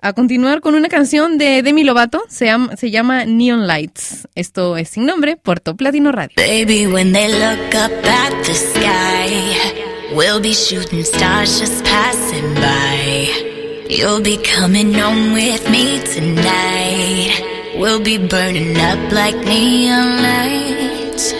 [0.00, 4.28] a continuar con una canción de Demi Lovato, se llama, se llama Neon Lights.
[4.34, 6.36] Esto es sin nombre, Puerto Platino Radio.
[6.36, 13.55] Baby, when they look up at the sky, we'll be shooting stars just passing by.
[13.88, 17.74] You'll be coming home with me tonight.
[17.78, 21.32] We'll be burning up like neon lights.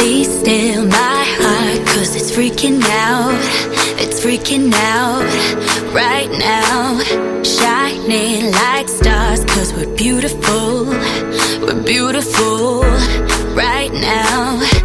[0.00, 3.38] Be still my heart, cause it's freaking out.
[4.00, 5.22] It's freaking out
[5.92, 6.98] right now.
[7.42, 10.86] Shining like stars, cause we're beautiful.
[11.60, 12.80] We're beautiful
[13.54, 14.77] right now.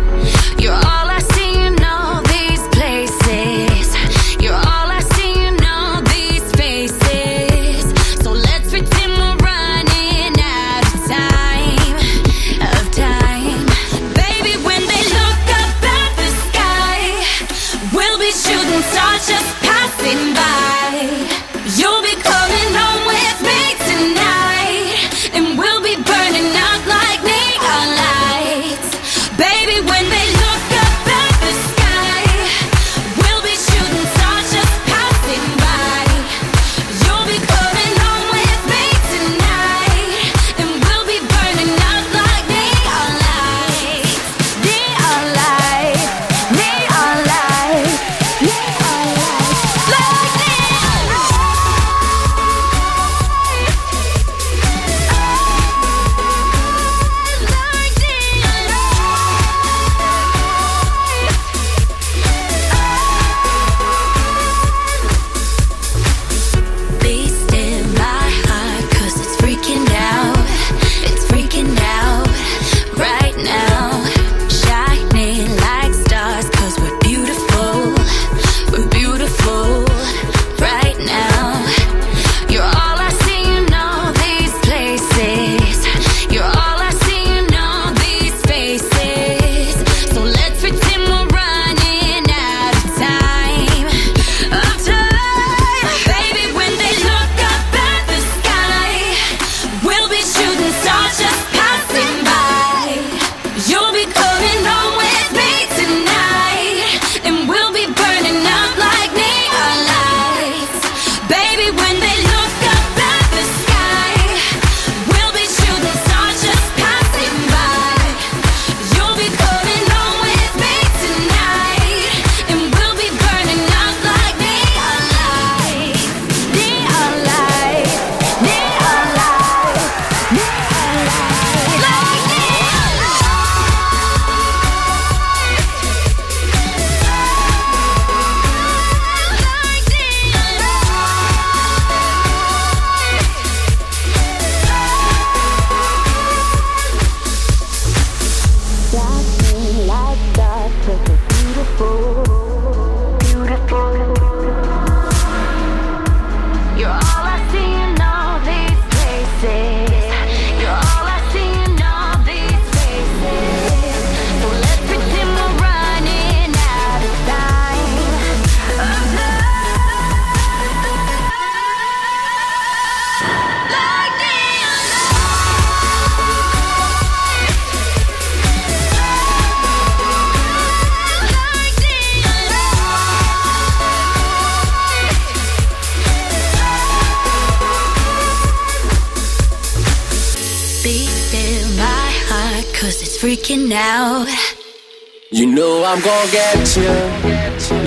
[195.33, 196.83] You know I'm gonna get you,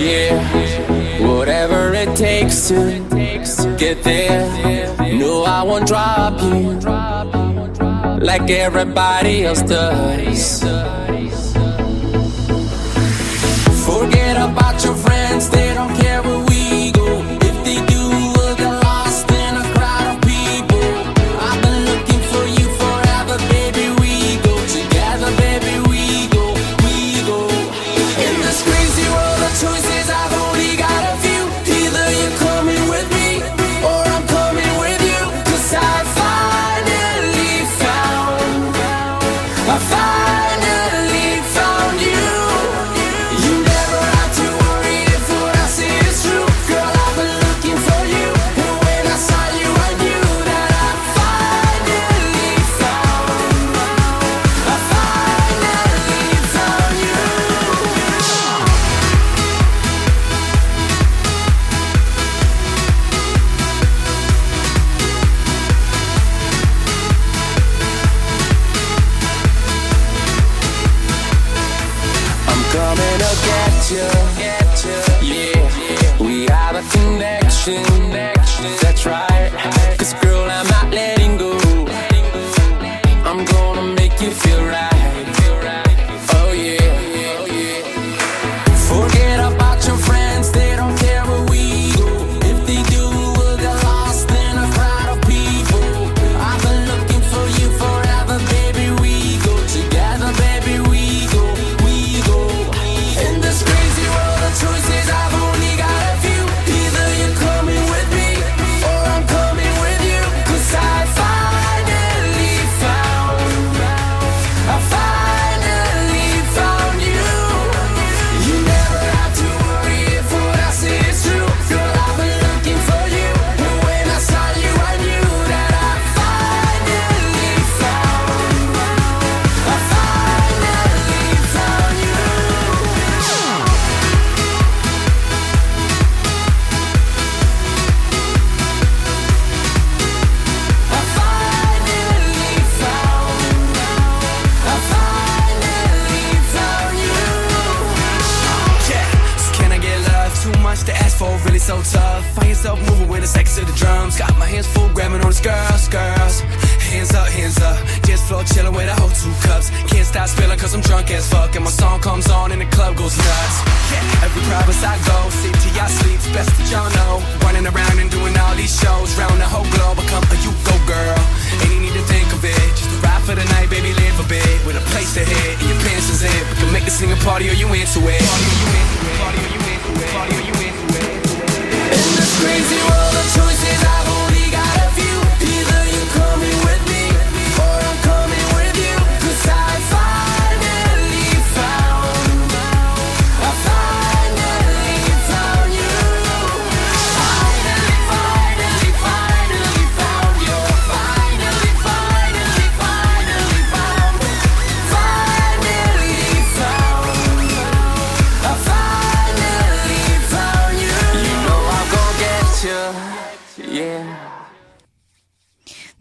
[0.04, 1.24] yeah.
[1.24, 5.14] Whatever it takes to get there.
[5.14, 6.72] No, I won't drop you
[8.18, 10.60] like everybody else does.
[13.86, 15.95] Forget about your friends, they don't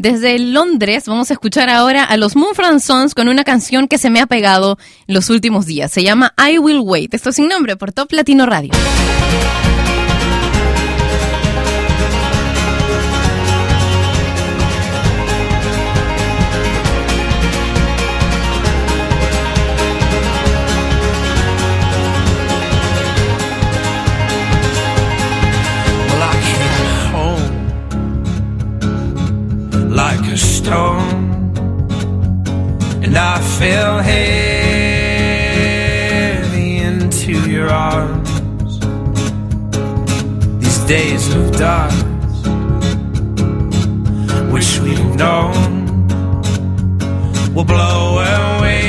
[0.06, 4.12] Desde Londres vamos a escuchar ahora a los Moon Sons con una canción que se
[4.12, 4.78] me ha pegado
[5.08, 5.92] los últimos días.
[5.92, 7.16] Se llama I Will Wait.
[7.16, 8.70] Esto sin nombre por Top Latino Radio.
[30.66, 31.54] stone,
[33.04, 34.38] and I fell heavy
[36.78, 38.32] into your arms.
[40.60, 42.38] These days of darkness,
[44.52, 46.08] wish we'd known,
[47.54, 48.18] will blow
[48.58, 48.86] away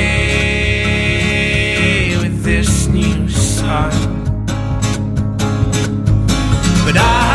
[2.23, 3.91] with this new sun.
[6.85, 7.26] But I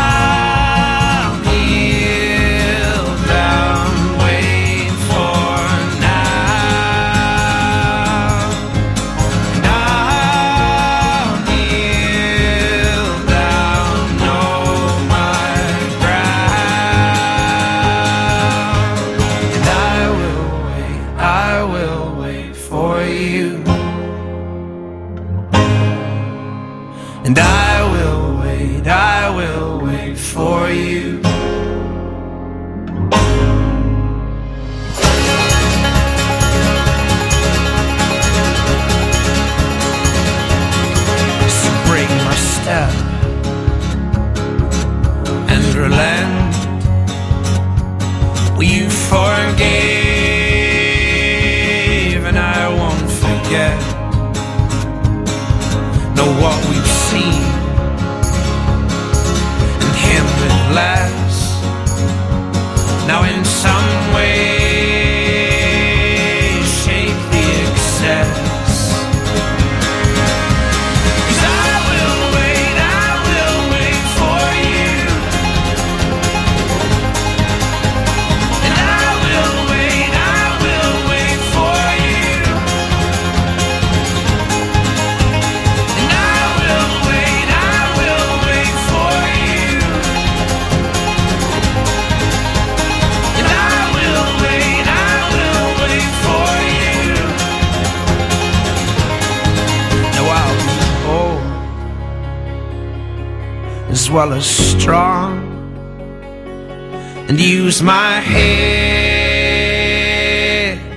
[107.33, 108.43] and use my head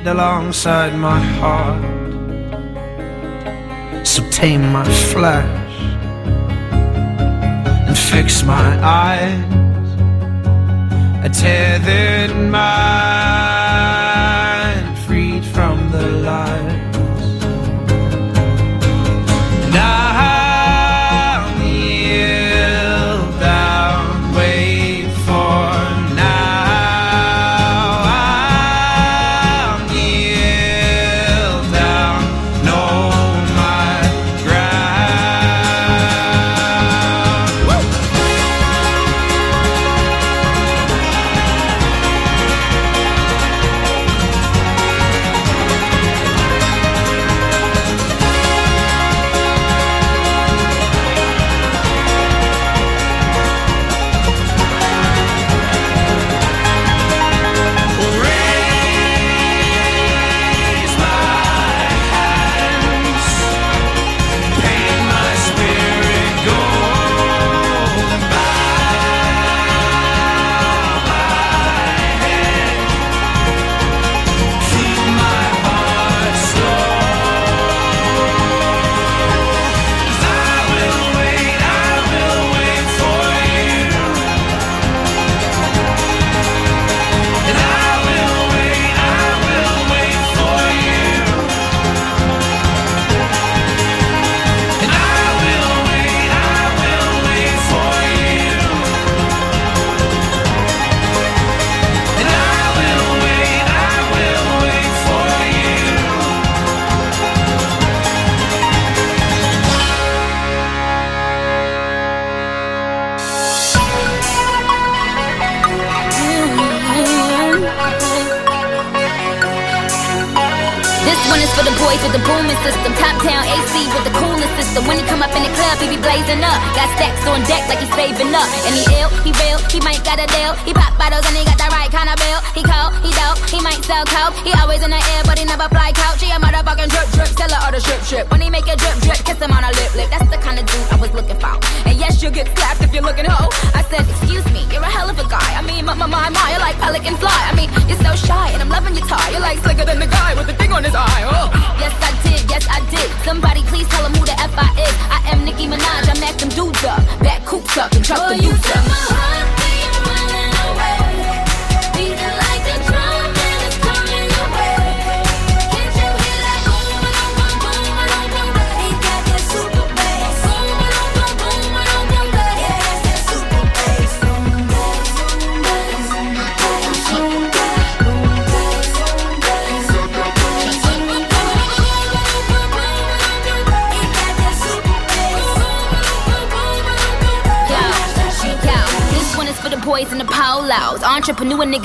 [0.07, 1.83] alongside my heart.
[4.07, 5.81] So tame my flesh
[7.87, 9.45] and fix my eyes,
[11.25, 13.46] a tethered my.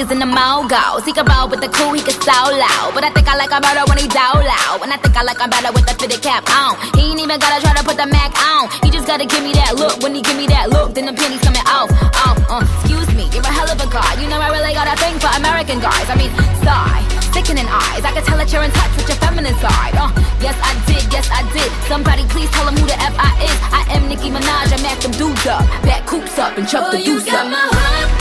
[0.02, 1.06] niggas in the mogos.
[1.06, 2.94] He can roll with the cool, he can so loud.
[2.94, 4.82] But I think I like him better when he out loud.
[4.82, 6.78] And I think I like him better with the fitted cap on.
[6.98, 8.70] He ain't even gotta try to put the Mac on.
[8.84, 10.02] He just gotta give me that look.
[10.02, 11.90] When he give me that look, then the penny's coming off.
[12.26, 14.22] Oh, uh, excuse me, you're a hell of a guy.
[14.22, 16.08] You know I really got a thing for American guys.
[16.10, 16.32] I mean,
[16.66, 17.02] sigh,
[17.34, 18.02] sickening eyes.
[18.02, 19.94] I can tell that you're in touch with your feminine side.
[19.94, 20.10] Uh,
[20.42, 21.70] yes, I did, yes, I did.
[21.86, 23.58] Somebody please tell him who the F I is.
[23.70, 25.66] I am Nicki Minaj, I'm Mac them dudes up.
[25.86, 28.21] Back coops up and chuck oh, the deuce up.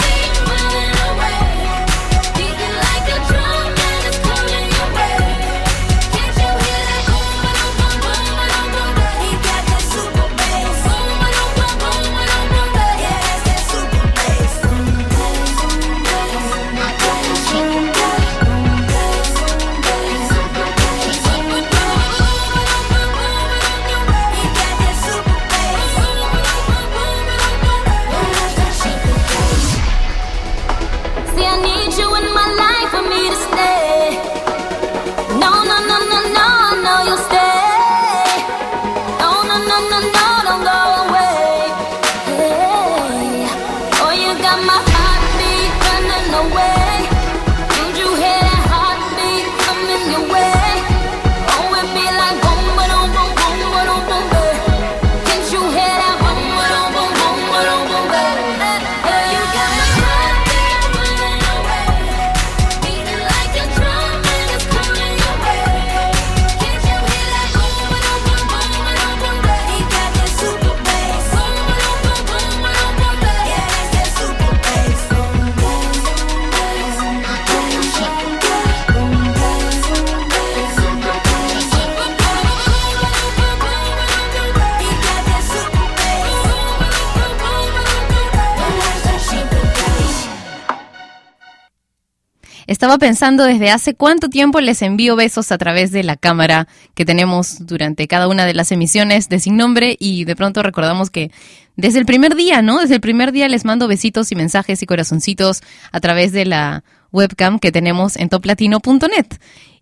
[92.81, 97.05] Estaba pensando desde hace cuánto tiempo les envío besos a través de la cámara que
[97.05, 101.31] tenemos durante cada una de las emisiones de Sin Nombre y de pronto recordamos que
[101.77, 102.81] desde el primer día, ¿no?
[102.81, 105.61] Desde el primer día les mando besitos y mensajes y corazoncitos
[105.93, 106.83] a través de la
[107.13, 109.27] webcam que tenemos en toplatino.net.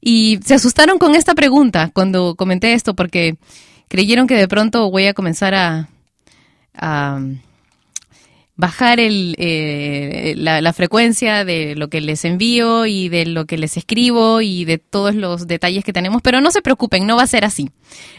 [0.00, 3.36] Y se asustaron con esta pregunta cuando comenté esto porque
[3.86, 5.88] creyeron que de pronto voy a comenzar a,
[6.74, 7.20] a
[8.58, 13.56] bajar el, eh, la, la frecuencia de lo que les envío y de lo que
[13.56, 17.22] les escribo y de todos los detalles que tenemos, pero no se preocupen, no va
[17.22, 17.70] a ser así,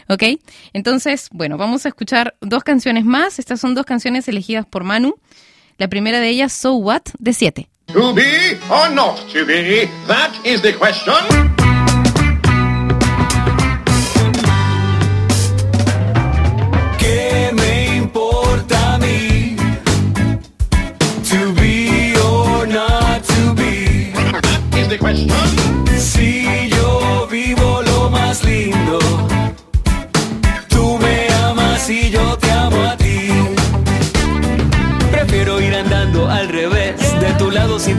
[0.08, 0.22] ¿ok?
[0.72, 3.38] Entonces, bueno, vamos a escuchar dos canciones más.
[3.38, 5.14] Estas son dos canciones elegidas por Manu.
[5.76, 7.68] La primera de ellas, So What, de 7.
[7.92, 9.88] To be or not to be?
[10.06, 11.69] That is the question.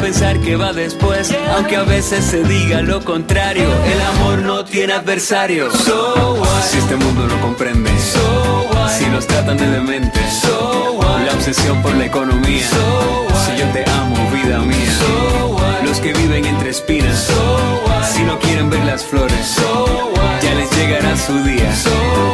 [0.02, 1.32] Pensar que va después.
[1.56, 5.72] Aunque a veces se diga lo contrario, el amor no tiene adversario.
[5.72, 6.64] So what?
[6.70, 8.90] Si este mundo no comprende, so what?
[8.90, 11.26] Si nos tratan de demente, so what?
[11.26, 13.46] La obsesión por la economía, so what?
[13.46, 15.84] Si yo te amo, vida mía, so what?
[15.86, 18.04] Los que viven entre espinas, so what?
[18.12, 20.42] Si no quieren ver las flores, so what?
[20.42, 21.92] Ya les llegará su día, so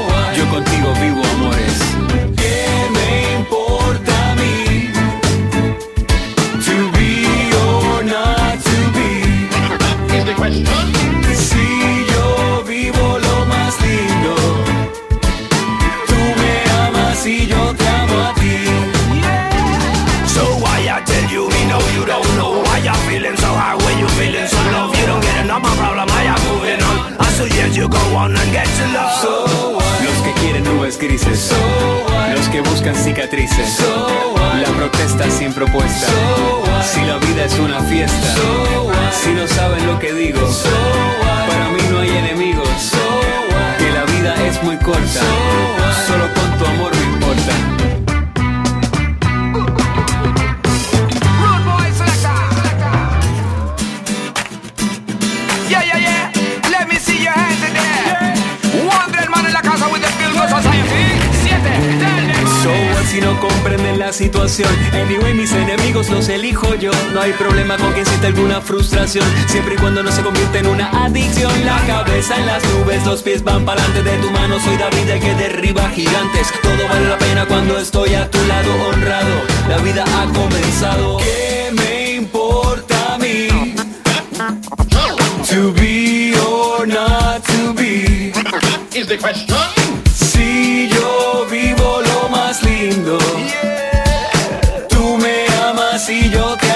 [0.07, 0.34] what?
[0.38, 1.73] Yo contigo vivo amores.
[2.38, 3.57] ¿Qué me importa
[10.49, 10.64] me.
[20.28, 23.76] So why I tell you me know you don't know why you feeling so high
[23.76, 27.18] when you feeling so low You don't get enough my problem why you moving on
[27.19, 29.57] I suggest you go on and get your love So
[30.88, 31.51] nubes grises?
[32.34, 33.80] Los que buscan cicatrices?
[34.61, 36.07] La protesta sin propuesta?
[36.81, 38.35] Si la vida es una fiesta?
[39.11, 40.39] Si no saben lo que digo?
[41.47, 42.91] Para mí no hay enemigos?
[43.77, 45.22] Que la vida es muy corta?
[46.07, 47.77] Solo con tu amor me importa.
[63.08, 64.70] Si no comprenden la situación.
[64.94, 66.92] Anyway, mis enemigos los elijo yo.
[67.14, 69.26] No hay problema con quien sienta alguna frustración.
[69.48, 71.52] Siempre y cuando no se convierta en una adicción.
[71.66, 74.12] La cabeza en las nubes, los pies van para adelante.
[74.12, 76.52] De tu mano Soy David el que derriba gigantes.
[76.62, 79.42] Todo vale la pena cuando estoy a tu lado honrado.
[79.70, 81.18] La vida ha comenzado.
[81.18, 83.48] ¿Qué me importa a mí?
[85.50, 88.34] To be or not to be
[88.94, 89.77] Is the question.
[96.10, 96.66] Y yo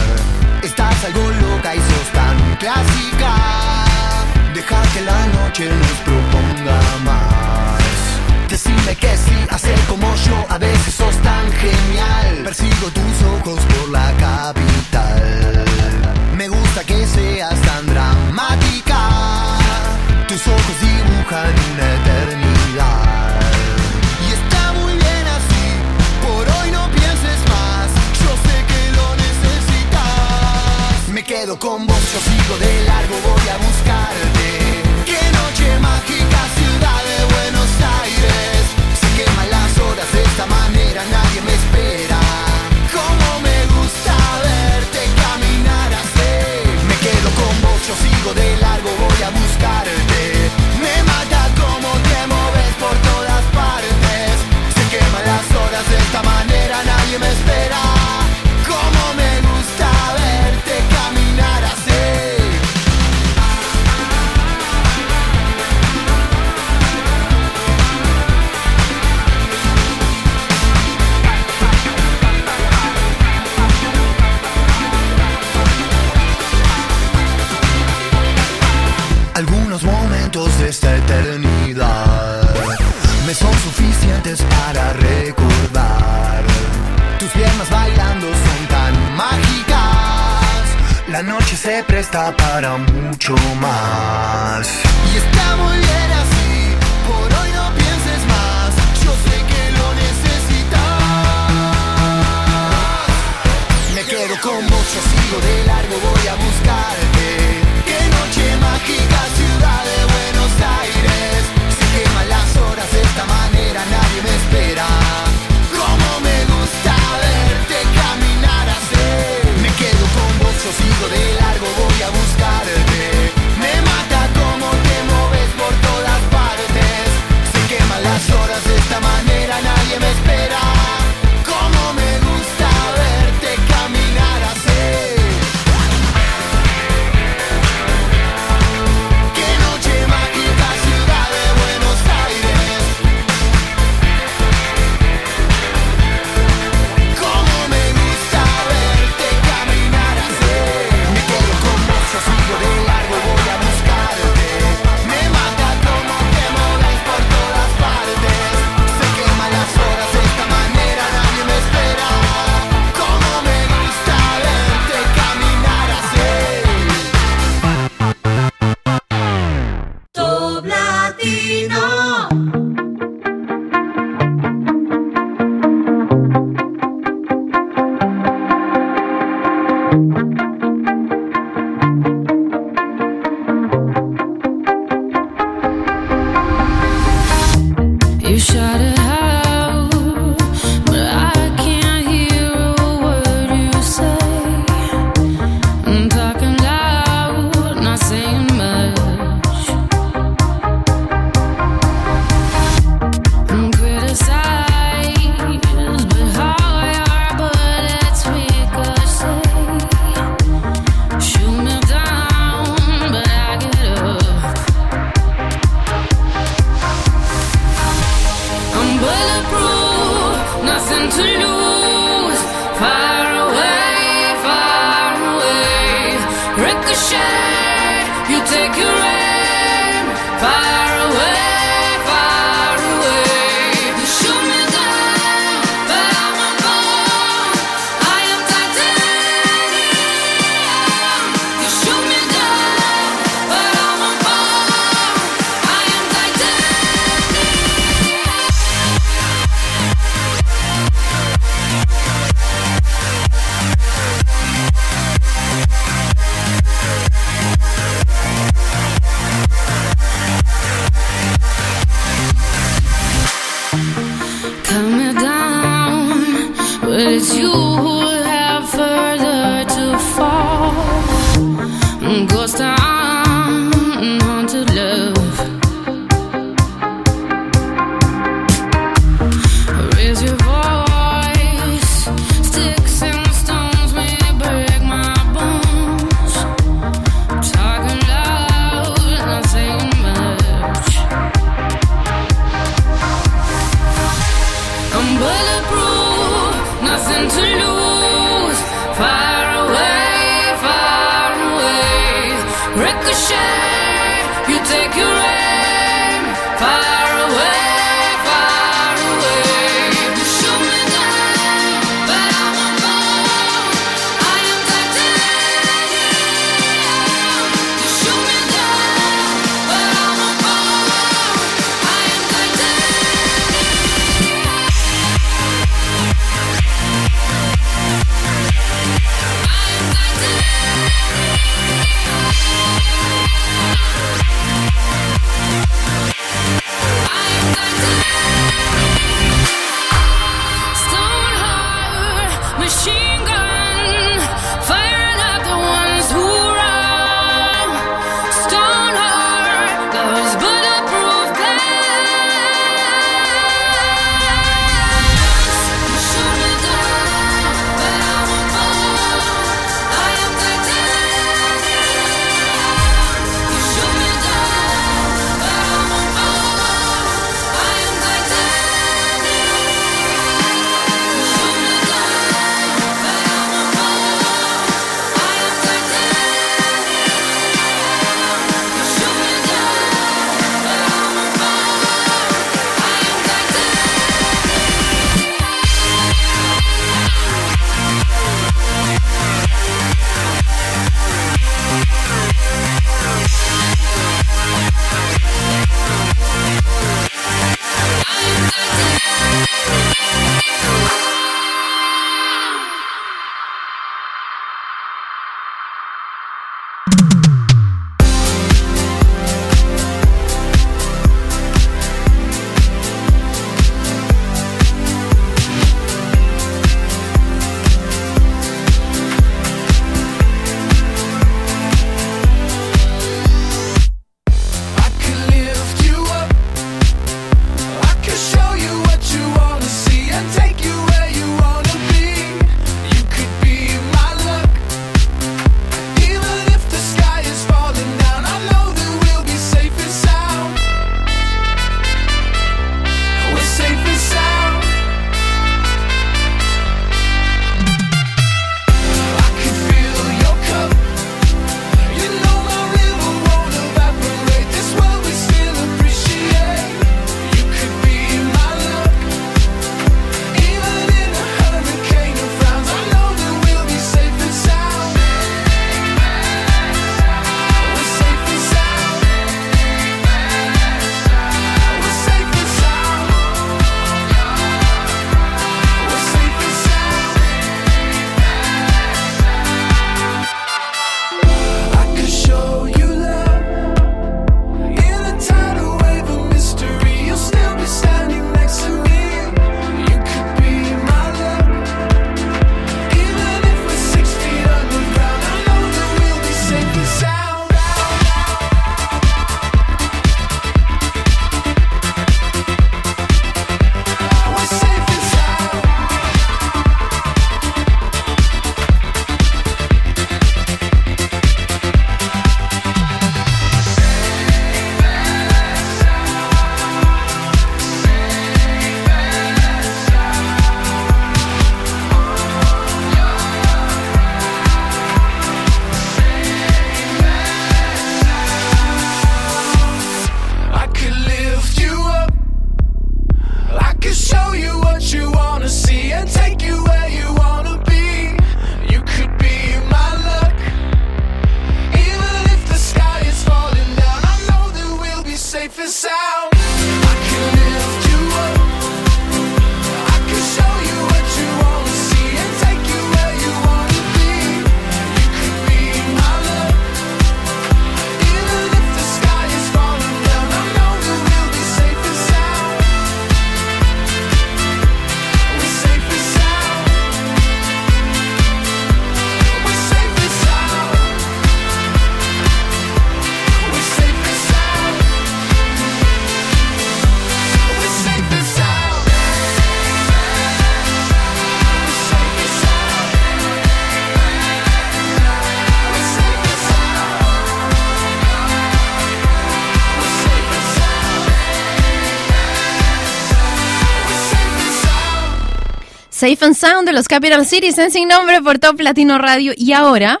[596.02, 599.34] Safe and Sound de los Capital Cities en Sin Nombre por Top Latino Radio.
[599.36, 600.00] Y ahora,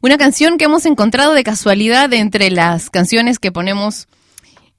[0.00, 4.08] una canción que hemos encontrado de casualidad entre las canciones que ponemos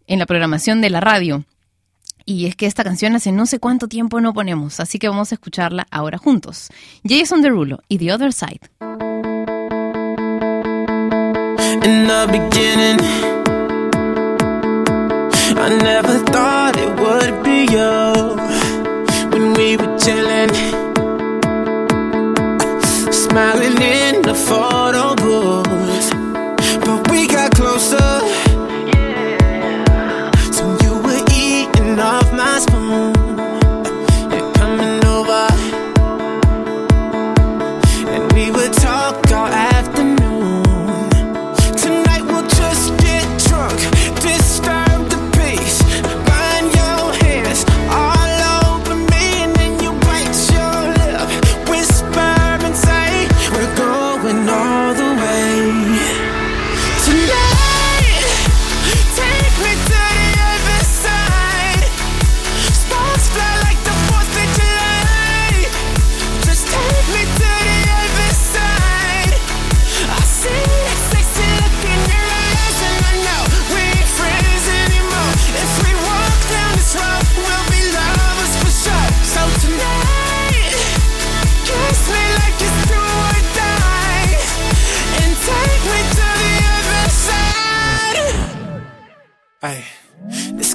[0.08, 1.46] en la programación de la radio.
[2.26, 5.32] Y es que esta canción hace no sé cuánto tiempo no ponemos, así que vamos
[5.32, 6.68] a escucharla ahora juntos.
[7.08, 8.60] Jason Derulo y The Other Side.
[11.86, 13.00] In the beginning,
[15.58, 18.61] I never thought it would be you.
[19.42, 20.52] when we were chillin',
[23.12, 25.31] smiling in the photo booth.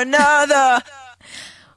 [0.00, 0.82] Another.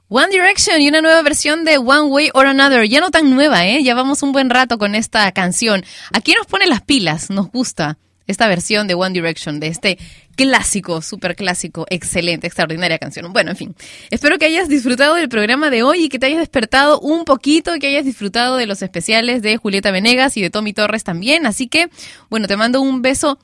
[0.08, 3.66] One Direction y una nueva versión de One Way or Another, ya no tan nueva,
[3.66, 3.82] ¿eh?
[3.82, 5.84] Ya vamos un buen rato con esta canción.
[6.12, 9.98] Aquí nos pone las pilas, nos gusta esta versión de One Direction, de este
[10.36, 13.30] clásico, súper clásico, excelente, extraordinaria canción.
[13.32, 13.76] Bueno, en fin,
[14.10, 17.72] espero que hayas disfrutado del programa de hoy y que te hayas despertado un poquito,
[17.78, 21.44] que hayas disfrutado de los especiales de Julieta Venegas y de Tommy Torres también.
[21.44, 21.90] Así que,
[22.30, 23.38] bueno, te mando un beso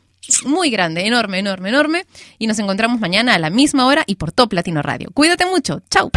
[0.44, 2.06] muy grande, enorme, enorme, enorme.
[2.38, 5.10] Y nos encontramos mañana a la misma hora y por Top Latino Radio.
[5.12, 5.82] Cuídate mucho.
[5.90, 6.10] Chau.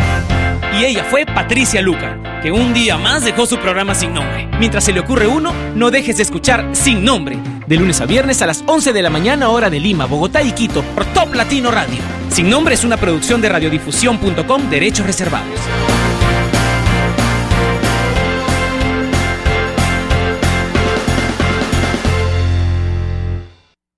[0.79, 4.47] Y ella fue Patricia Luca, que un día más dejó su programa sin nombre.
[4.59, 7.37] Mientras se le ocurre uno, no dejes de escuchar Sin Nombre,
[7.67, 10.51] de lunes a viernes a las 11 de la mañana hora de Lima, Bogotá y
[10.51, 11.99] Quito, por Top Latino Radio.
[12.29, 15.59] Sin Nombre es una producción de radiodifusión.com, derechos reservados.